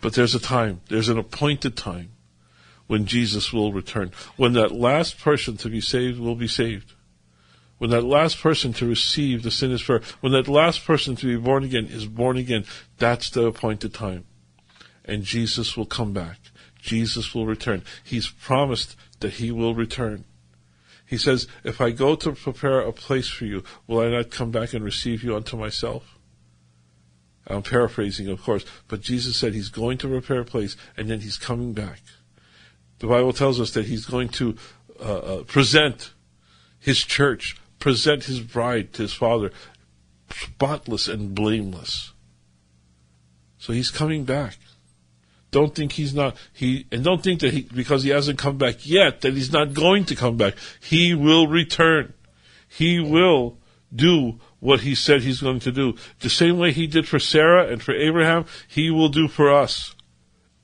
[0.00, 2.10] But there's a time, there's an appointed time
[2.90, 6.94] when Jesus will return, when that last person to be saved will be saved,
[7.78, 11.36] when that last person to receive the sinner's prayer, when that last person to be
[11.36, 12.64] born again is born again,
[12.98, 14.24] that's the appointed time.
[15.04, 16.40] And Jesus will come back.
[16.82, 17.84] Jesus will return.
[18.02, 20.24] He's promised that he will return.
[21.06, 24.50] He says, If I go to prepare a place for you, will I not come
[24.50, 26.18] back and receive you unto myself?
[27.46, 31.20] I'm paraphrasing, of course, but Jesus said he's going to prepare a place and then
[31.20, 32.00] he's coming back.
[33.00, 34.56] The Bible tells us that he's going to
[35.00, 36.12] uh, uh, present
[36.78, 39.50] his church, present his bride to his Father,
[40.30, 42.12] spotless and blameless.
[43.58, 44.56] So he's coming back.
[45.50, 48.86] Don't think he's not he and don't think that he because he hasn't come back
[48.86, 50.54] yet that he's not going to come back.
[50.80, 52.14] He will return.
[52.68, 53.58] He will
[53.92, 55.96] do what he said he's going to do.
[56.20, 59.96] The same way he did for Sarah and for Abraham, he will do for us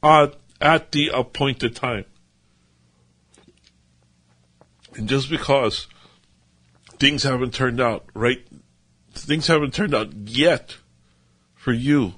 [0.02, 2.04] at, at the appointed time.
[4.96, 5.86] And just because
[6.98, 8.46] things haven't turned out right,
[9.12, 10.76] things haven't turned out yet
[11.54, 12.14] for you,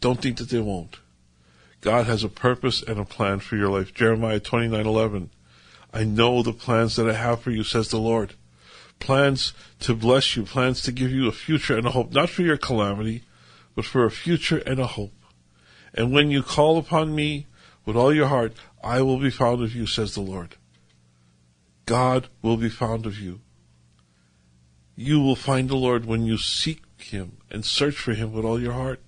[0.00, 0.98] don't think that they won't.
[1.80, 3.94] God has a purpose and a plan for your life.
[3.94, 5.30] Jeremiah 29:11.
[5.94, 8.34] I know the plans that I have for you, says the Lord.
[8.98, 12.42] Plans to bless you, plans to give you a future and a hope, not for
[12.42, 13.22] your calamity,
[13.74, 15.14] but for a future and a hope.
[15.94, 17.46] And when you call upon me
[17.86, 18.52] with all your heart,
[18.84, 20.56] I will be found of you, says the Lord.
[21.88, 23.40] God will be found of you.
[24.94, 28.60] You will find the Lord when you seek him and search for him with all
[28.60, 29.00] your heart.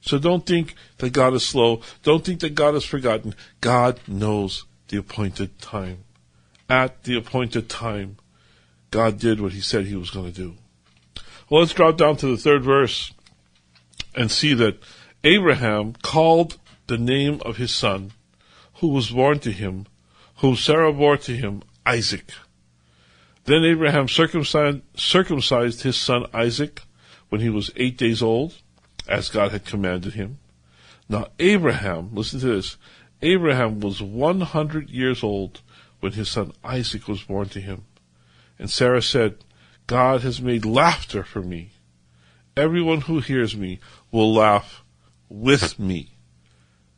[0.00, 1.82] So don't think that God is slow.
[2.02, 3.32] Don't think that God has forgotten.
[3.60, 5.98] God knows the appointed time.
[6.68, 8.16] At the appointed time,
[8.90, 10.54] God did what he said he was going to do.
[11.48, 13.12] Well, let's drop down to the third verse
[14.16, 14.82] and see that
[15.22, 16.58] Abraham called
[16.88, 18.10] the name of his son,
[18.80, 19.86] who was born to him,
[20.38, 22.32] whom Sarah bore to him, Isaac.
[23.44, 26.82] Then Abraham circumcised, circumcised his son Isaac
[27.30, 28.54] when he was eight days old
[29.08, 30.38] as God had commanded him.
[31.08, 32.76] Now, Abraham, listen to this
[33.22, 35.62] Abraham was 100 years old
[36.00, 37.84] when his son Isaac was born to him.
[38.58, 39.38] And Sarah said,
[39.86, 41.70] God has made laughter for me.
[42.54, 43.80] Everyone who hears me
[44.12, 44.84] will laugh
[45.30, 46.18] with me.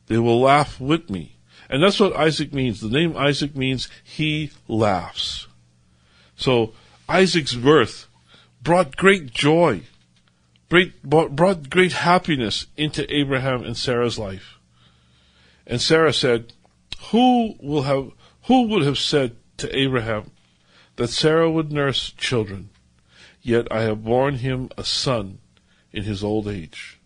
[0.07, 1.37] They will laugh with me.
[1.71, 2.81] And that's what Isaac means.
[2.81, 5.47] The name Isaac means he laughs.
[6.35, 6.73] So
[7.09, 8.07] Isaac's birth
[8.61, 9.83] brought great joy
[10.71, 14.57] great, brought great happiness into Abraham and Sarah's life.
[15.67, 16.53] And Sarah said,
[17.11, 18.11] Who will have
[18.43, 20.31] who would have said to Abraham
[20.95, 22.69] that Sarah would nurse children?
[23.41, 25.39] Yet I have borne him a son
[25.91, 26.99] in his old age.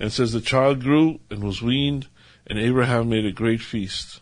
[0.00, 2.08] And says the child grew and was weaned,
[2.46, 4.20] and Abraham made a great feast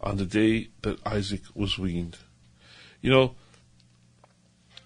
[0.00, 2.18] on the day that Isaac was weaned.
[3.00, 3.34] You know,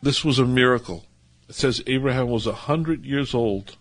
[0.02, 1.04] this was a miracle.
[1.48, 3.76] It says Abraham was a hundred years old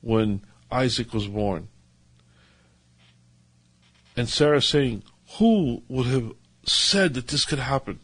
[0.00, 1.68] when Isaac was born.
[4.16, 5.04] And Sarah saying,
[5.38, 6.32] Who would have
[6.64, 8.00] said that this could happen?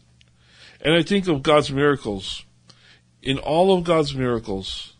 [0.81, 2.45] And I think of God's miracles.
[3.21, 4.93] In all of God's miracles,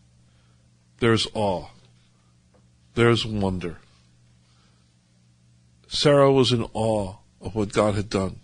[0.98, 1.68] there's awe.
[2.94, 3.78] There's wonder.
[5.96, 8.40] Sarah was in awe of what God had done.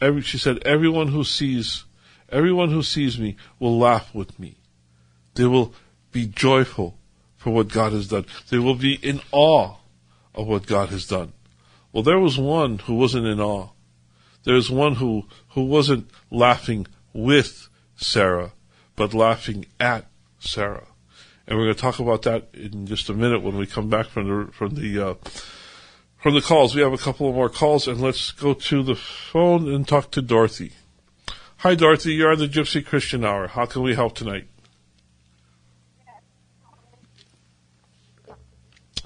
[0.00, 1.84] Every, she said, everyone who sees
[2.28, 4.56] Everyone who sees me will laugh with me.
[5.34, 5.74] They will
[6.12, 6.98] be joyful
[7.36, 8.26] for what God has done.
[8.50, 9.76] They will be in awe
[10.34, 11.32] of what God has done.
[11.92, 13.68] Well, there was one who wasn't in awe.
[14.44, 18.52] There was one who, who wasn't laughing with Sarah,
[18.96, 20.06] but laughing at
[20.38, 20.86] Sarah.
[21.46, 24.06] And we're going to talk about that in just a minute when we come back
[24.06, 25.14] from the from the uh,
[26.26, 26.74] from the calls.
[26.74, 30.10] We have a couple of more calls, and let's go to the phone and talk
[30.10, 30.72] to Dorothy.
[31.58, 32.14] Hi, Dorothy.
[32.14, 33.46] You're on the Gypsy Christian Hour.
[33.46, 34.48] How can we help tonight?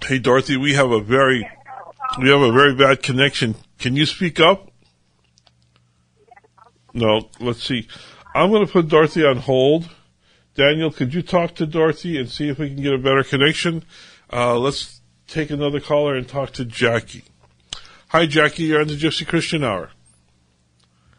[0.03, 0.57] Hey, Dorothy.
[0.57, 1.47] We have a very
[2.18, 3.55] we have a very bad connection.
[3.79, 4.71] Can you speak up?
[6.95, 7.29] No.
[7.39, 7.87] Let's see.
[8.35, 9.91] I'm going to put Dorothy on hold.
[10.55, 13.85] Daniel, could you talk to Dorothy and see if we can get a better connection?
[14.33, 15.00] Uh, let's
[15.31, 17.24] take another caller and talk to Jackie.
[18.09, 18.64] Hi, Jackie.
[18.64, 19.91] You're on the Gypsy Christian Hour.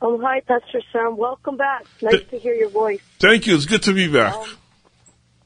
[0.01, 1.16] Oh, hi, Pastor Sam.
[1.16, 1.86] Welcome back.
[2.01, 2.99] Nice Th- to hear your voice.
[3.20, 3.55] Thank you.
[3.55, 4.36] It's good to be back.
[4.36, 4.45] Um,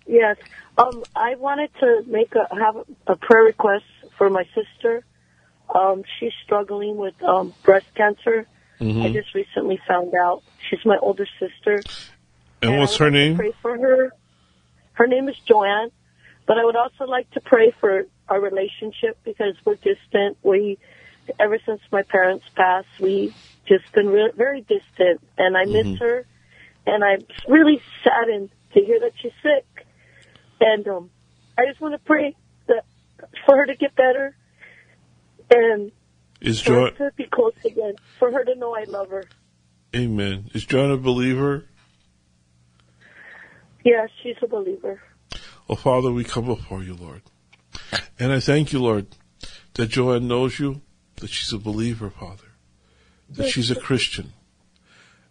[0.07, 0.37] Yes.
[0.77, 2.75] Um, I wanted to make a have
[3.07, 3.85] a prayer request
[4.17, 5.03] for my sister.
[5.73, 8.45] Um, she's struggling with um, breast cancer.
[8.79, 10.43] I just recently found out.
[10.69, 11.81] She's my older sister.
[12.61, 13.35] and what's her would like to name?
[13.37, 14.11] Pray for her.
[14.93, 15.89] Her name is Joanne.
[16.45, 20.37] But I would also like to pray for our relationship because we're distant.
[20.43, 20.77] We,
[21.39, 23.33] ever since my parents passed, we
[23.67, 26.25] just been re- very distant, and I miss her.
[26.87, 29.65] And I'm really saddened to hear that she's sick.
[30.59, 31.09] And um,
[31.57, 32.35] I just want to pray
[32.67, 32.85] that
[33.45, 34.35] for her to get better
[35.49, 35.91] and
[36.41, 37.95] Is us to be close again.
[38.19, 39.25] For her to know I love her.
[39.95, 40.49] Amen.
[40.53, 41.65] Is Joanne a believer?
[43.83, 45.01] Yes, she's a believer.
[45.69, 47.21] Oh, Father, we come before you, Lord.
[48.19, 49.07] And I thank you, Lord,
[49.73, 50.81] that Joanne knows you,
[51.17, 52.51] that she's a believer, Father,
[53.29, 54.33] that she's a Christian.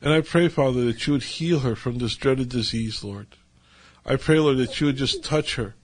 [0.03, 3.29] And I pray, Father, that you would heal her from this dreaded disease, Lord.
[4.05, 5.75] I pray, Lord, that you would just touch her.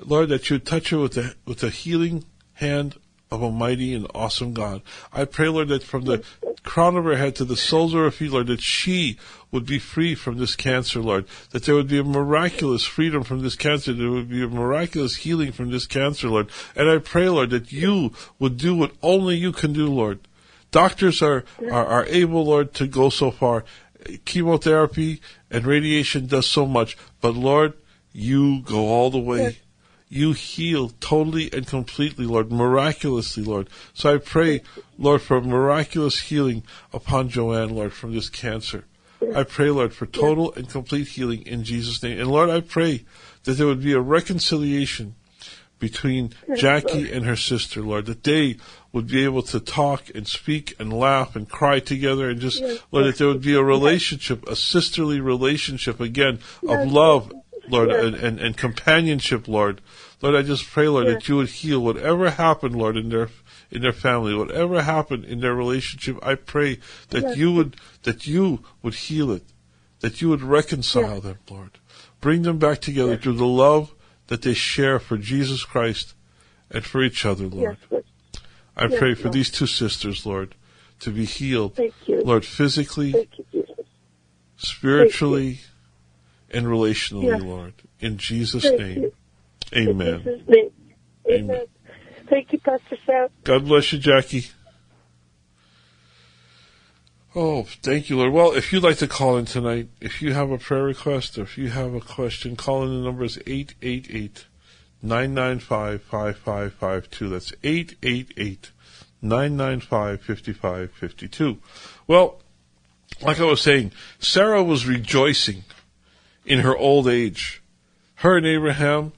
[0.00, 2.24] Lord, that you would touch her with the, with the healing
[2.54, 2.96] hand
[3.32, 4.82] of a mighty and awesome God.
[5.12, 6.24] I pray, Lord, that from the
[6.68, 9.18] crown of her head to the soles of her feet, Lord, that she
[9.50, 11.24] would be free from this cancer, Lord.
[11.50, 13.94] That there would be a miraculous freedom from this cancer.
[13.94, 16.50] There would be a miraculous healing from this cancer, Lord.
[16.76, 20.20] And I pray, Lord, that you would do what only you can do, Lord.
[20.70, 23.64] Doctors are, are, are able, Lord, to go so far.
[24.26, 26.98] Chemotherapy and radiation does so much.
[27.22, 27.72] But Lord,
[28.12, 29.58] you go all the way.
[30.08, 33.68] You heal totally and completely, Lord, miraculously, Lord.
[33.92, 34.62] So I pray,
[34.96, 38.84] Lord, for miraculous healing upon Joanne, Lord, from this cancer.
[39.34, 42.18] I pray, Lord, for total and complete healing in Jesus' name.
[42.20, 43.04] And Lord, I pray
[43.44, 45.14] that there would be a reconciliation
[45.78, 48.56] between Jackie and her sister, Lord, that they
[48.92, 53.06] would be able to talk and speak and laugh and cry together and just, Lord,
[53.06, 57.32] that there would be a relationship, a sisterly relationship again of love,
[57.70, 59.80] Lord, and, and, and companionship, Lord.
[60.20, 63.30] Lord, I just pray, Lord, that you would heal whatever happened, Lord, in their
[63.70, 66.18] in their family, whatever happened in their relationship.
[66.22, 66.78] I pray
[67.10, 69.44] that you would that you would heal it,
[70.00, 71.78] that you would reconcile them, Lord,
[72.20, 73.94] bring them back together through the love
[74.28, 76.14] that they share for Jesus Christ
[76.70, 77.76] and for each other, Lord.
[78.76, 80.54] I pray for these two sisters, Lord,
[81.00, 82.22] to be healed, Thank you.
[82.22, 83.86] Lord, physically, Thank you, Jesus.
[84.56, 85.60] spiritually,
[86.50, 87.42] and relationally, Yes.
[87.42, 87.74] Lord.
[88.00, 89.12] In Jesus' name, you.
[89.74, 90.14] amen.
[90.14, 90.70] In Jesus' name.
[91.30, 91.50] Amen.
[91.50, 91.66] Amen.
[92.28, 93.28] Thank you, Pastor Sam.
[93.44, 94.46] God bless you, Jackie.
[97.34, 98.32] Oh, thank you, Lord.
[98.32, 101.42] Well, if you'd like to call in tonight, if you have a prayer request or
[101.42, 102.90] if you have a question, call in.
[102.90, 104.46] The number is 888
[105.02, 107.28] 995 5552.
[107.28, 108.70] That's 888
[109.22, 111.58] 995 5552.
[112.06, 112.40] Well,
[113.22, 115.64] like I was saying, Sarah was rejoicing
[116.48, 117.62] in her old age.
[118.16, 119.12] Her and Abraham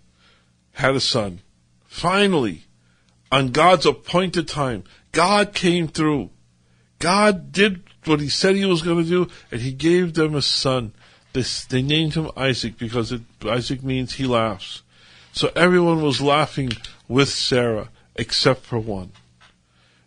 [0.72, 1.40] had a son.
[1.86, 2.64] Finally,
[3.32, 6.30] on God's appointed time, God came through.
[6.98, 10.42] God did what he said he was going to do, and he gave them a
[10.42, 10.92] son.
[11.32, 14.82] This, they named him Isaac because it, Isaac means he laughs.
[15.32, 16.72] So everyone was laughing
[17.06, 19.12] with Sarah, except for one.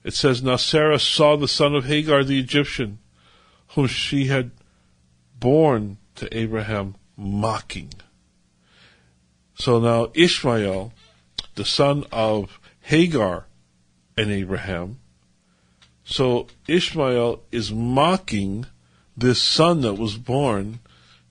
[0.03, 2.99] It says, Now Sarah saw the son of Hagar the Egyptian,
[3.69, 4.51] whom she had
[5.39, 7.93] borne to Abraham, mocking.
[9.55, 10.93] So now Ishmael,
[11.55, 13.45] the son of Hagar
[14.17, 14.99] and Abraham,
[16.03, 18.65] so Ishmael is mocking
[19.15, 20.79] this son that was born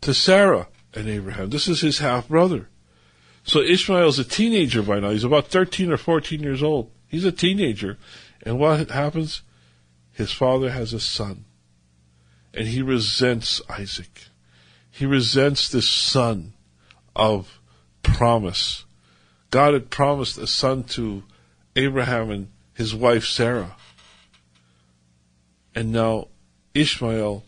[0.01, 1.51] to Sarah and Abraham.
[1.51, 2.68] This is his half brother.
[3.45, 5.11] So Ishmael's a teenager by now.
[5.11, 6.91] He's about 13 or 14 years old.
[7.09, 7.99] He's a teenager.
[8.43, 9.43] And what happens?
[10.12, 11.45] His father has a son.
[12.55, 14.28] And he resents Isaac.
[14.93, 16.53] He resents this son
[17.16, 17.59] of
[18.03, 18.84] promise.
[19.51, 21.22] God had promised a son to
[21.74, 23.74] Abraham and his wife Sarah.
[25.74, 26.28] And now
[26.74, 27.43] Ishmael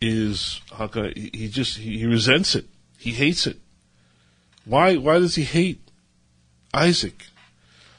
[0.00, 2.66] is how can I, he just he resents it.
[2.96, 3.58] He hates it.
[4.64, 5.90] Why why does he hate
[6.72, 7.26] Isaac?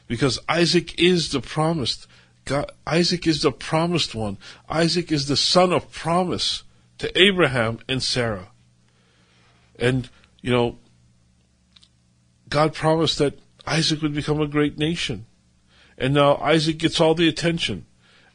[0.07, 2.07] Because Isaac is the promised.
[2.45, 4.37] God, Isaac is the promised one.
[4.69, 6.63] Isaac is the son of promise
[7.01, 8.49] to Abraham and Sarah.
[9.79, 10.07] And,
[10.41, 10.77] you know,
[12.47, 15.25] God promised that Isaac would become a great nation.
[15.97, 17.87] And now Isaac gets all the attention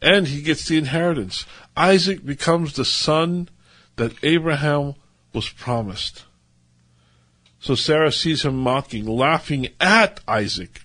[0.02, 1.46] and he gets the inheritance.
[1.76, 3.48] Isaac becomes the son
[3.94, 4.96] that Abraham
[5.32, 6.24] was promised.
[7.60, 10.80] So Sarah sees him mocking, laughing at Isaac.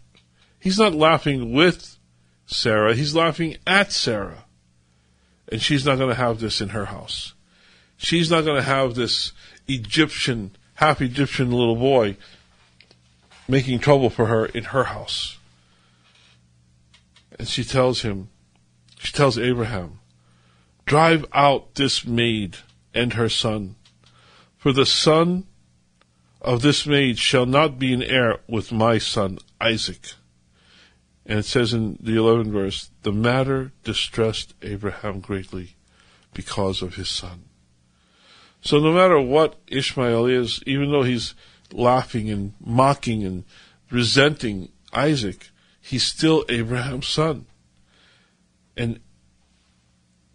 [0.60, 1.98] He's not laughing with
[2.46, 4.46] Sarah, he's laughing at Sarah.
[5.48, 7.34] And she's not going to have this in her house.
[8.02, 9.32] She's not going to have this
[9.68, 12.18] Egyptian, half Egyptian little boy
[13.48, 15.38] making trouble for her in her house.
[17.38, 18.30] And she tells him,
[18.98, 20.00] she tells Abraham,
[20.88, 22.58] drive out this maid
[22.92, 23.76] and her son,
[24.58, 25.46] for the son
[26.42, 30.14] of this maid shall not be an heir with my son Isaac.
[31.28, 35.76] And it says in the 11th verse, the matter distressed Abraham greatly
[36.34, 37.44] because of his son.
[38.62, 41.34] So no matter what Ishmael is, even though he's
[41.74, 43.44] laughing and mocking and
[43.90, 45.50] resenting Isaac,
[45.80, 47.46] he's still Abraham's son.
[48.78, 49.00] And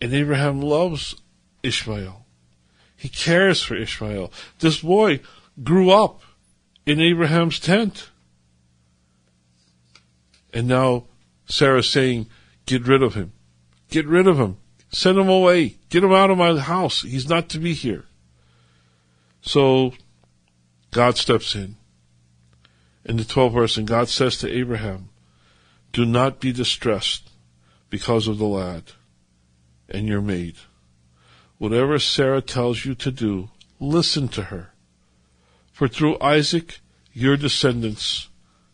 [0.00, 1.16] and Abraham loves
[1.62, 2.26] Ishmael.
[2.96, 4.32] He cares for Ishmael.
[4.58, 5.20] This boy
[5.62, 6.22] grew up
[6.84, 8.10] in Abraham's tent.
[10.52, 11.04] And now
[11.46, 12.28] Sarah's saying,
[12.66, 13.32] get rid of him.
[13.90, 14.58] Get rid of him.
[14.90, 15.76] Send him away.
[15.90, 17.02] Get him out of my house.
[17.02, 18.04] He's not to be here.
[19.40, 19.92] So
[20.90, 21.76] God steps in.
[23.04, 25.10] In the 12th verse, and God says to Abraham,
[25.92, 27.30] Do not be distressed
[27.90, 28.92] because of the lad
[29.88, 30.56] and your maid.
[31.58, 34.72] Whatever Sarah tells you to do, listen to her.
[35.72, 36.80] For through Isaac
[37.12, 38.28] your descendants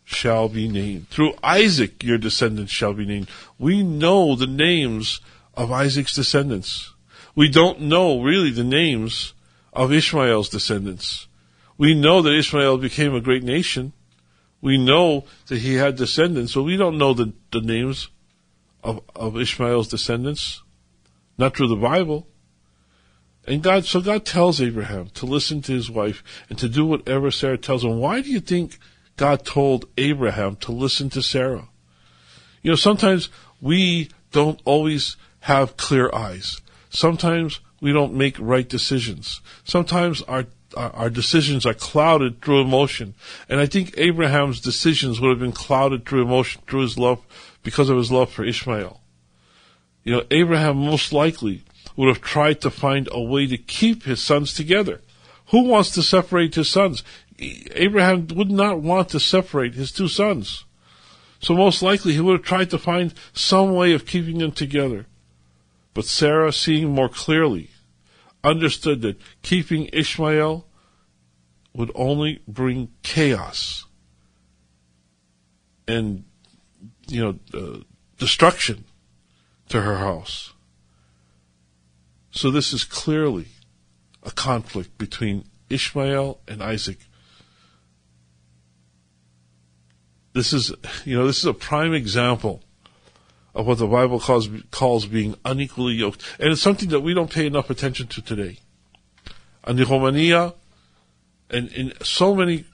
[0.04, 1.08] shall be named.
[1.08, 3.28] Through Isaac your descendants shall be named.
[3.58, 5.20] We know the names
[5.54, 6.92] of Isaac's descendants.
[7.34, 9.34] We don't know really the names
[9.72, 11.26] of Ishmael's descendants.
[11.78, 13.92] We know that Ishmael became a great nation.
[14.60, 18.08] We know that he had descendants, but we don't know the, the names
[18.84, 20.62] of, of Ishmael's descendants.
[21.38, 22.28] Not through the Bible.
[23.46, 27.30] And God, so God tells Abraham to listen to his wife and to do whatever
[27.30, 27.98] Sarah tells him.
[27.98, 28.78] Why do you think
[29.16, 31.68] God told Abraham to listen to Sarah?
[32.62, 36.60] You know, sometimes we don't always have clear eyes.
[36.90, 39.42] Sometimes we don't make right decisions.
[39.64, 43.14] Sometimes our our decisions are clouded through emotion.
[43.46, 47.20] And I think Abraham's decisions would have been clouded through emotion, through his love,
[47.62, 48.98] because of his love for Ishmael.
[50.02, 51.64] You know, Abraham most likely
[51.94, 55.02] would have tried to find a way to keep his sons together.
[55.48, 57.04] Who wants to separate his sons?
[57.38, 60.64] Abraham would not want to separate his two sons.
[61.40, 65.06] So most likely he would have tried to find some way of keeping them together.
[65.94, 67.68] But Sarah, seeing more clearly,
[68.44, 70.66] understood that keeping Ishmael
[71.74, 73.86] would only bring chaos
[75.88, 76.24] and,
[77.08, 77.78] you know, uh,
[78.18, 78.84] destruction
[79.68, 80.52] to her house.
[82.30, 83.46] So this is clearly
[84.22, 86.98] a conflict between Ishmael and Isaac.
[90.32, 90.72] This is,
[91.04, 92.62] you know, this is a prime example
[93.54, 96.22] of what the Bible calls, calls being unequally yoked.
[96.38, 98.58] And it's something that we don't pay enough attention to today.
[99.64, 100.54] And the Romania,
[101.50, 102.64] and in so many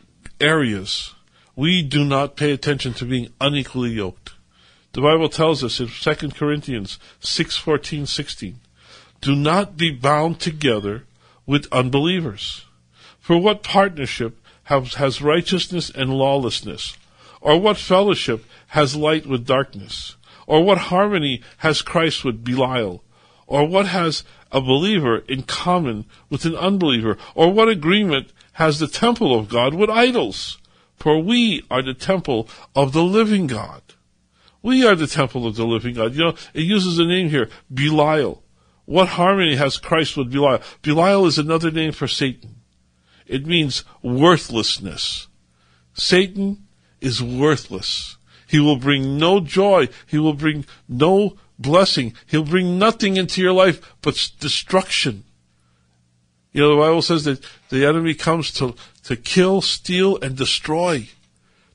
[0.41, 1.15] areas,
[1.57, 4.33] we do not pay attention to being unequally yoked.
[4.93, 8.61] The Bible tells us in 2 Corinthians 6, 14, 16,
[9.21, 11.05] do not be bound together
[11.45, 12.65] with unbelievers.
[13.19, 16.97] For what partnership has, has righteousness and lawlessness?
[17.41, 20.17] Or what fellowship has light with darkness?
[20.49, 23.05] Or what harmony has Christ with Belial?
[23.47, 27.19] Or what has a believer in common with an unbeliever?
[27.35, 30.57] Or what agreement has the temple of God with idols?
[30.97, 33.83] For we are the temple of the living God.
[34.63, 36.15] We are the temple of the living God.
[36.15, 38.43] You know, it uses a name here, Belial.
[38.87, 40.63] What harmony has Christ with Belial?
[40.81, 42.63] Belial is another name for Satan.
[43.27, 45.29] It means worthlessness.
[45.93, 46.67] Satan
[47.03, 48.18] is worthless.
[48.49, 49.89] He will bring no joy.
[50.07, 52.15] He will bring no blessing.
[52.27, 55.25] He'll bring nothing into your life but destruction.
[56.53, 58.75] You know, the Bible says that the enemy comes to,
[59.05, 61.09] to kill, steal, and destroy.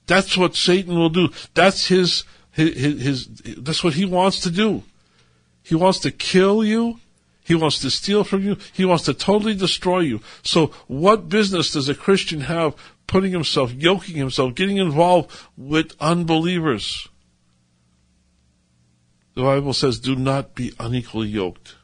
[0.07, 1.29] That's what Satan will do.
[1.53, 4.83] That's his, his, his, his, that's what he wants to do.
[5.61, 6.99] He wants to kill you.
[7.45, 8.57] He wants to steal from you.
[8.73, 10.21] He wants to totally destroy you.
[10.43, 12.75] So what business does a Christian have
[13.07, 17.07] putting himself, yoking himself, getting involved with unbelievers?
[19.35, 21.75] The Bible says, do not be unequally yoked.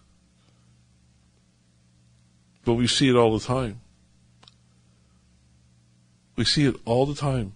[2.64, 3.80] But we see it all the time.
[6.36, 7.54] We see it all the time.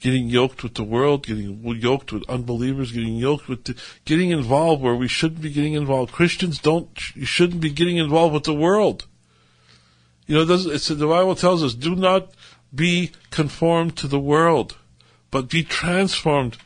[0.00, 3.76] Getting yoked with the world, getting yoked with unbelievers, getting yoked with, the,
[4.06, 6.10] getting involved where we shouldn't be getting involved.
[6.10, 9.06] Christians don't, you shouldn't be getting involved with the world.
[10.26, 12.30] You know, it's, the Bible tells us, do not
[12.74, 14.76] be conformed to the world,
[15.30, 16.56] but be transformed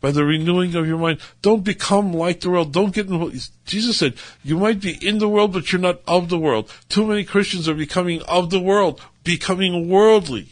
[0.00, 1.20] by the renewing of your mind.
[1.42, 2.72] Don't become like the world.
[2.72, 3.50] Don't get involved.
[3.66, 6.72] Jesus said, you might be in the world, but you're not of the world.
[6.88, 10.48] Too many Christians are becoming of the world, becoming worldly.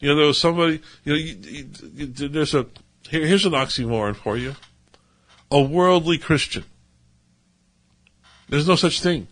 [0.00, 2.66] You know, there was somebody, you know, you, you, there's a,
[3.08, 4.56] here, here's an oxymoron for you.
[5.50, 6.64] A worldly Christian.
[8.48, 9.28] There's no such thing.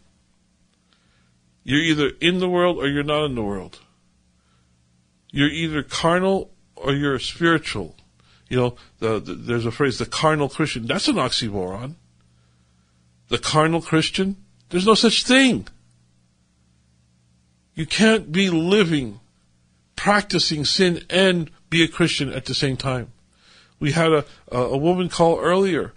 [1.64, 3.80] You're either in the world or you're not in the world.
[5.32, 7.94] You're either carnal or you're spiritual.
[8.48, 10.86] You know, the, the, there's a phrase, the carnal Christian.
[10.86, 11.94] That's an oxymoron.
[13.28, 14.36] The carnal Christian?
[14.70, 15.68] There's no such thing.
[17.74, 19.20] You can't be living,
[19.94, 23.12] practicing sin, and be a Christian at the same time.
[23.78, 25.92] We had a, a, a woman call earlier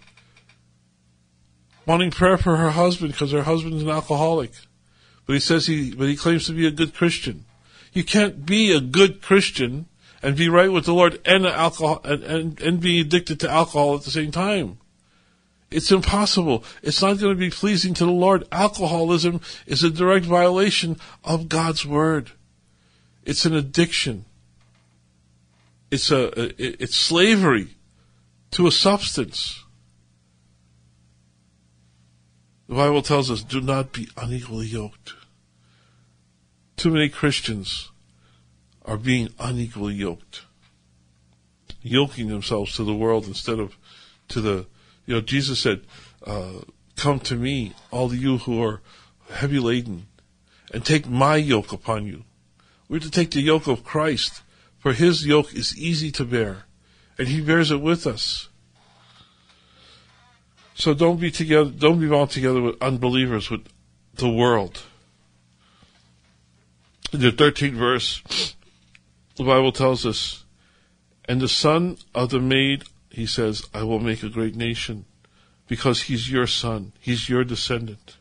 [1.85, 4.51] wanting prayer for her husband because her husband's an alcoholic.
[5.25, 7.45] But he says he, but he claims to be a good Christian.
[7.93, 9.85] You can't be a good Christian
[10.21, 13.95] and be right with the Lord and alcohol and, and, and be addicted to alcohol
[13.95, 14.79] at the same time.
[15.69, 16.63] It's impossible.
[16.81, 18.47] It's not going to be pleasing to the Lord.
[18.51, 22.31] Alcoholism is a direct violation of God's word.
[23.25, 24.25] It's an addiction.
[25.89, 27.75] It's a, it's slavery
[28.51, 29.63] to a substance.
[32.67, 35.13] The Bible tells us, do not be unequally yoked.
[36.75, 37.91] Too many Christians
[38.85, 40.45] are being unequally yoked,
[41.81, 43.77] yoking themselves to the world instead of
[44.29, 44.65] to the,
[45.05, 45.81] you know, Jesus said,
[46.25, 46.61] uh,
[46.95, 48.81] come to me, all you who are
[49.29, 50.07] heavy laden,
[50.73, 52.23] and take my yoke upon you.
[52.89, 54.41] We're to take the yoke of Christ,
[54.79, 56.63] for his yoke is easy to bear,
[57.17, 58.49] and he bears it with us.
[60.75, 63.67] So don't be together, don't be bound together with unbelievers, with
[64.15, 64.83] the world.
[67.13, 68.55] In the 13th verse,
[69.35, 70.45] the Bible tells us,
[71.25, 75.05] and the son of the maid, he says, I will make a great nation
[75.67, 76.91] because he's your son.
[76.99, 78.17] He's your descendant.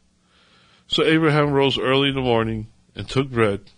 [0.88, 3.70] So Abraham rose early in the morning and took bread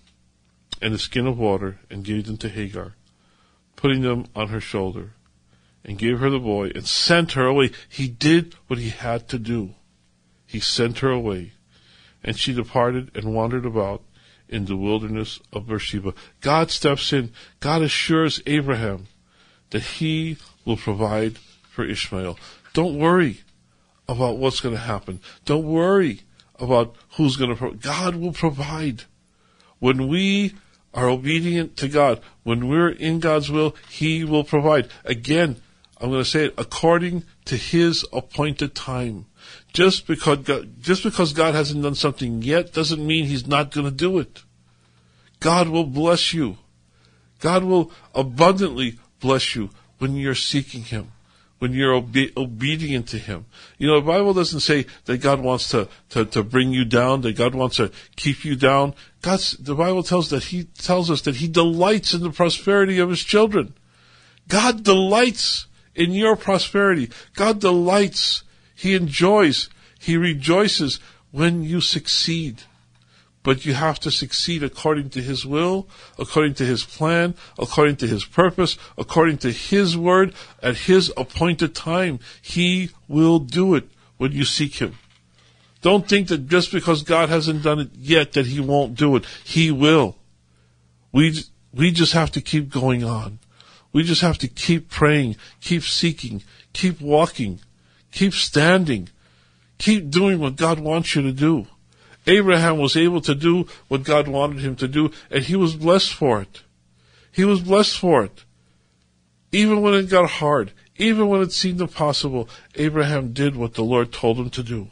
[0.83, 2.95] and a skin of water and gave them to Hagar,
[3.77, 5.13] putting them on her shoulder
[5.85, 7.71] and gave her the boy and sent her away.
[7.89, 9.77] He did what he had to do.
[10.45, 11.53] He sent her away
[12.25, 14.03] and she departed and wandered about
[14.49, 16.15] in the wilderness of Beersheba.
[16.41, 17.33] God steps in.
[17.61, 19.07] God assures Abraham
[19.71, 21.39] that he will provide
[21.69, 22.39] for Ishmael.
[22.73, 23.41] Don't worry
[24.09, 25.21] about what's going to happen.
[25.45, 26.21] Don't worry
[26.59, 27.81] about who's going to provide.
[27.81, 29.05] God will provide.
[29.79, 30.55] When we
[30.93, 34.89] are obedient to God, when we're in God's will, He will provide.
[35.05, 35.57] Again,
[36.01, 39.27] I'm going to say it according to His appointed time.
[39.75, 43.85] Just because God, just because God hasn't done something yet doesn't mean He's not going
[43.85, 44.43] to do it.
[45.41, 46.57] God will bless you.
[47.41, 51.11] God will abundantly bless you when you're seeking Him,
[51.59, 53.47] when you're obe- obedient to Him.
[53.77, 57.23] You know, the Bible doesn't say that God wants to, to, to bring you down,
[57.23, 58.95] that God wants to keep you down.
[59.23, 63.11] God's, the Bible tells that He tells us that He delights in the prosperity of
[63.11, 63.75] His children.
[64.47, 65.67] God delights
[65.97, 67.11] in your prosperity.
[67.35, 68.45] God delights.
[68.75, 69.69] He enjoys.
[69.99, 71.01] He rejoices
[71.31, 72.63] when you succeed
[73.45, 75.87] but you have to succeed according to His will,
[76.19, 81.75] according to His plan, according to His purpose, according to His word, at His appointed
[81.75, 82.19] time.
[82.41, 84.97] He will do it when you seek Him.
[85.83, 89.27] Don't think that just because God hasn't done it yet that He won't do it.
[89.45, 90.17] He will.
[91.13, 91.39] We,
[91.73, 93.41] we just have to keep going on.
[93.93, 97.61] We just have to keep praying, keep seeking, keep walking,
[98.15, 99.09] keep standing,
[99.77, 101.67] keep doing what God wants you to do.
[102.27, 106.15] Abraham was able to do what God wanted him to do, and he was blessed
[106.15, 106.63] for it.
[107.31, 108.45] He was blessed for it.
[109.53, 114.13] Even when it got hard, even when it seemed impossible, Abraham did what the Lord
[114.13, 114.89] told him to do.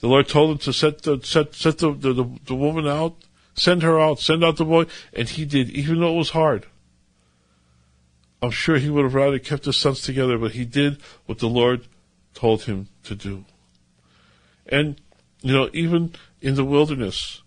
[0.00, 3.16] The Lord told him to set the set set the, the, the, the woman out,
[3.54, 6.66] send her out, send out the boy, and he did, even though it was hard.
[8.42, 11.48] I'm sure he would have rather kept his sons together, but he did what the
[11.48, 11.86] Lord
[12.34, 13.44] told him to do.
[14.66, 15.00] And,
[15.40, 17.42] you know, even in the wilderness,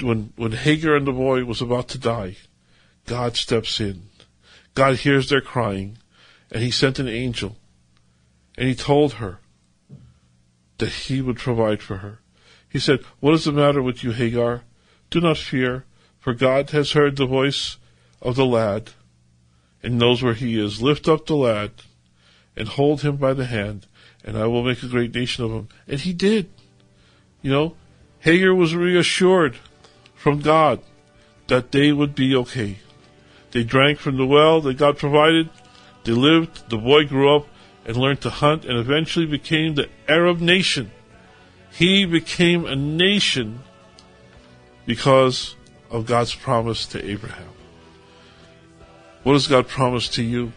[0.00, 2.36] when, when Hagar and the boy was about to die,
[3.06, 4.02] God steps in.
[4.74, 5.98] God hears their crying,
[6.50, 7.56] and he sent an angel,
[8.56, 9.40] and he told her
[10.78, 12.20] that he would provide for her.
[12.68, 14.62] He said, What is the matter with you, Hagar?
[15.10, 15.84] Do not fear,
[16.18, 17.78] for God has heard the voice
[18.22, 18.90] of the lad
[19.82, 20.80] and knows where he is.
[20.80, 21.72] Lift up the lad
[22.56, 23.86] and hold him by the hand,
[24.24, 25.68] and I will make a great nation of him.
[25.88, 26.50] And he did.
[27.42, 27.76] You know,
[28.20, 29.56] Hagar was reassured
[30.14, 30.80] from God
[31.48, 32.78] that they would be okay.
[33.52, 35.48] They drank from the well that God provided.
[36.04, 36.68] They lived.
[36.70, 37.46] The boy grew up
[37.84, 40.90] and learned to hunt and eventually became the Arab nation.
[41.72, 43.60] He became a nation
[44.86, 45.56] because
[45.90, 47.48] of God's promise to Abraham.
[49.22, 50.52] What has God promised to you?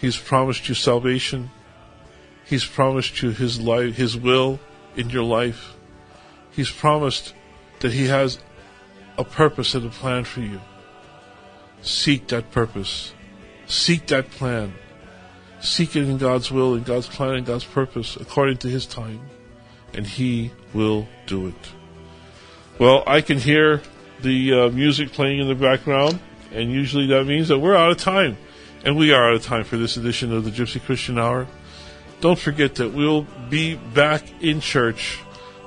[0.00, 1.50] He's promised you salvation.
[2.46, 4.58] He's promised you His life, His will
[4.96, 5.74] in your life.
[6.50, 7.34] He's promised
[7.80, 8.38] that He has
[9.18, 10.60] a purpose and a plan for you.
[11.82, 13.12] Seek that purpose.
[13.66, 14.74] Seek that plan.
[15.60, 19.20] Seek it in God's will, in God's plan, and God's purpose, according to His time.
[19.92, 21.72] And He will do it.
[22.78, 23.82] Well, I can hear
[24.22, 26.18] the uh, music playing in the background,
[26.52, 28.38] and usually that means that we're out of time.
[28.82, 31.46] And we are out of time for this edition of the Gypsy Christian Hour.
[32.22, 35.18] Don't forget that we'll be back in church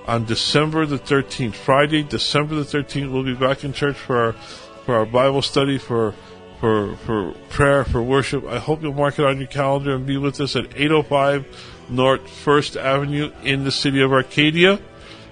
[0.08, 1.54] on December the 13th.
[1.54, 5.78] Friday, December the 13th, we'll be back in church for our, for our Bible study,
[5.78, 6.16] for,
[6.60, 8.46] for, for prayer, for worship.
[8.46, 11.46] I hope you'll mark it on your calendar and be with us at 805
[11.90, 14.80] North First Avenue in the city of Arcadia.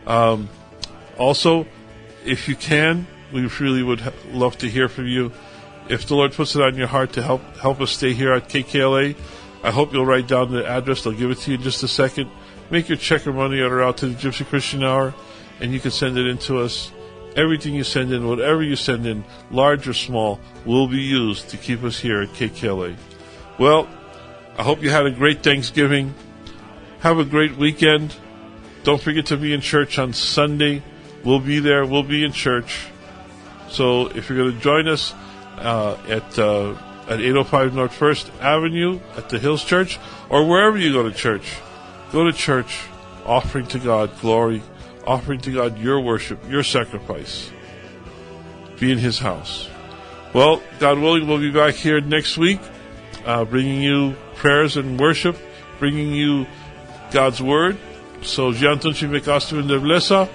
[0.05, 0.49] Um,
[1.17, 1.65] also,
[2.25, 5.31] if you can, we really would ha- love to hear from you.
[5.89, 8.49] If the Lord puts it on your heart to help help us stay here at
[8.49, 9.15] KKLA,
[9.63, 11.05] I hope you'll write down the address.
[11.05, 12.29] I'll give it to you in just a second.
[12.69, 15.13] Make your check or money order out to the Gypsy Christian Hour,
[15.59, 16.91] and you can send it in to us.
[17.35, 21.57] Everything you send in, whatever you send in, large or small, will be used to
[21.57, 22.95] keep us here at KKLA.
[23.59, 23.87] Well,
[24.57, 26.13] I hope you had a great Thanksgiving.
[26.99, 28.15] Have a great weekend.
[28.83, 30.81] Don't forget to be in church on Sunday.
[31.23, 31.85] We'll be there.
[31.85, 32.87] We'll be in church.
[33.69, 35.13] So if you're going to join us
[35.57, 36.75] uh, at uh,
[37.07, 39.99] at 805 North First Avenue at the Hills Church
[40.29, 41.57] or wherever you go to church,
[42.11, 42.81] go to church,
[43.25, 44.61] offering to God glory,
[45.05, 47.51] offering to God your worship, your sacrifice.
[48.79, 49.69] Be in His house.
[50.33, 52.61] Well, God willing, we'll be back here next week,
[53.25, 55.37] uh, bringing you prayers and worship,
[55.77, 56.47] bringing you
[57.11, 57.77] God's word.
[58.21, 60.29] So, Jean Tunchi Mekastum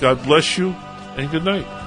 [0.00, 0.74] God bless you,
[1.16, 1.81] and good night.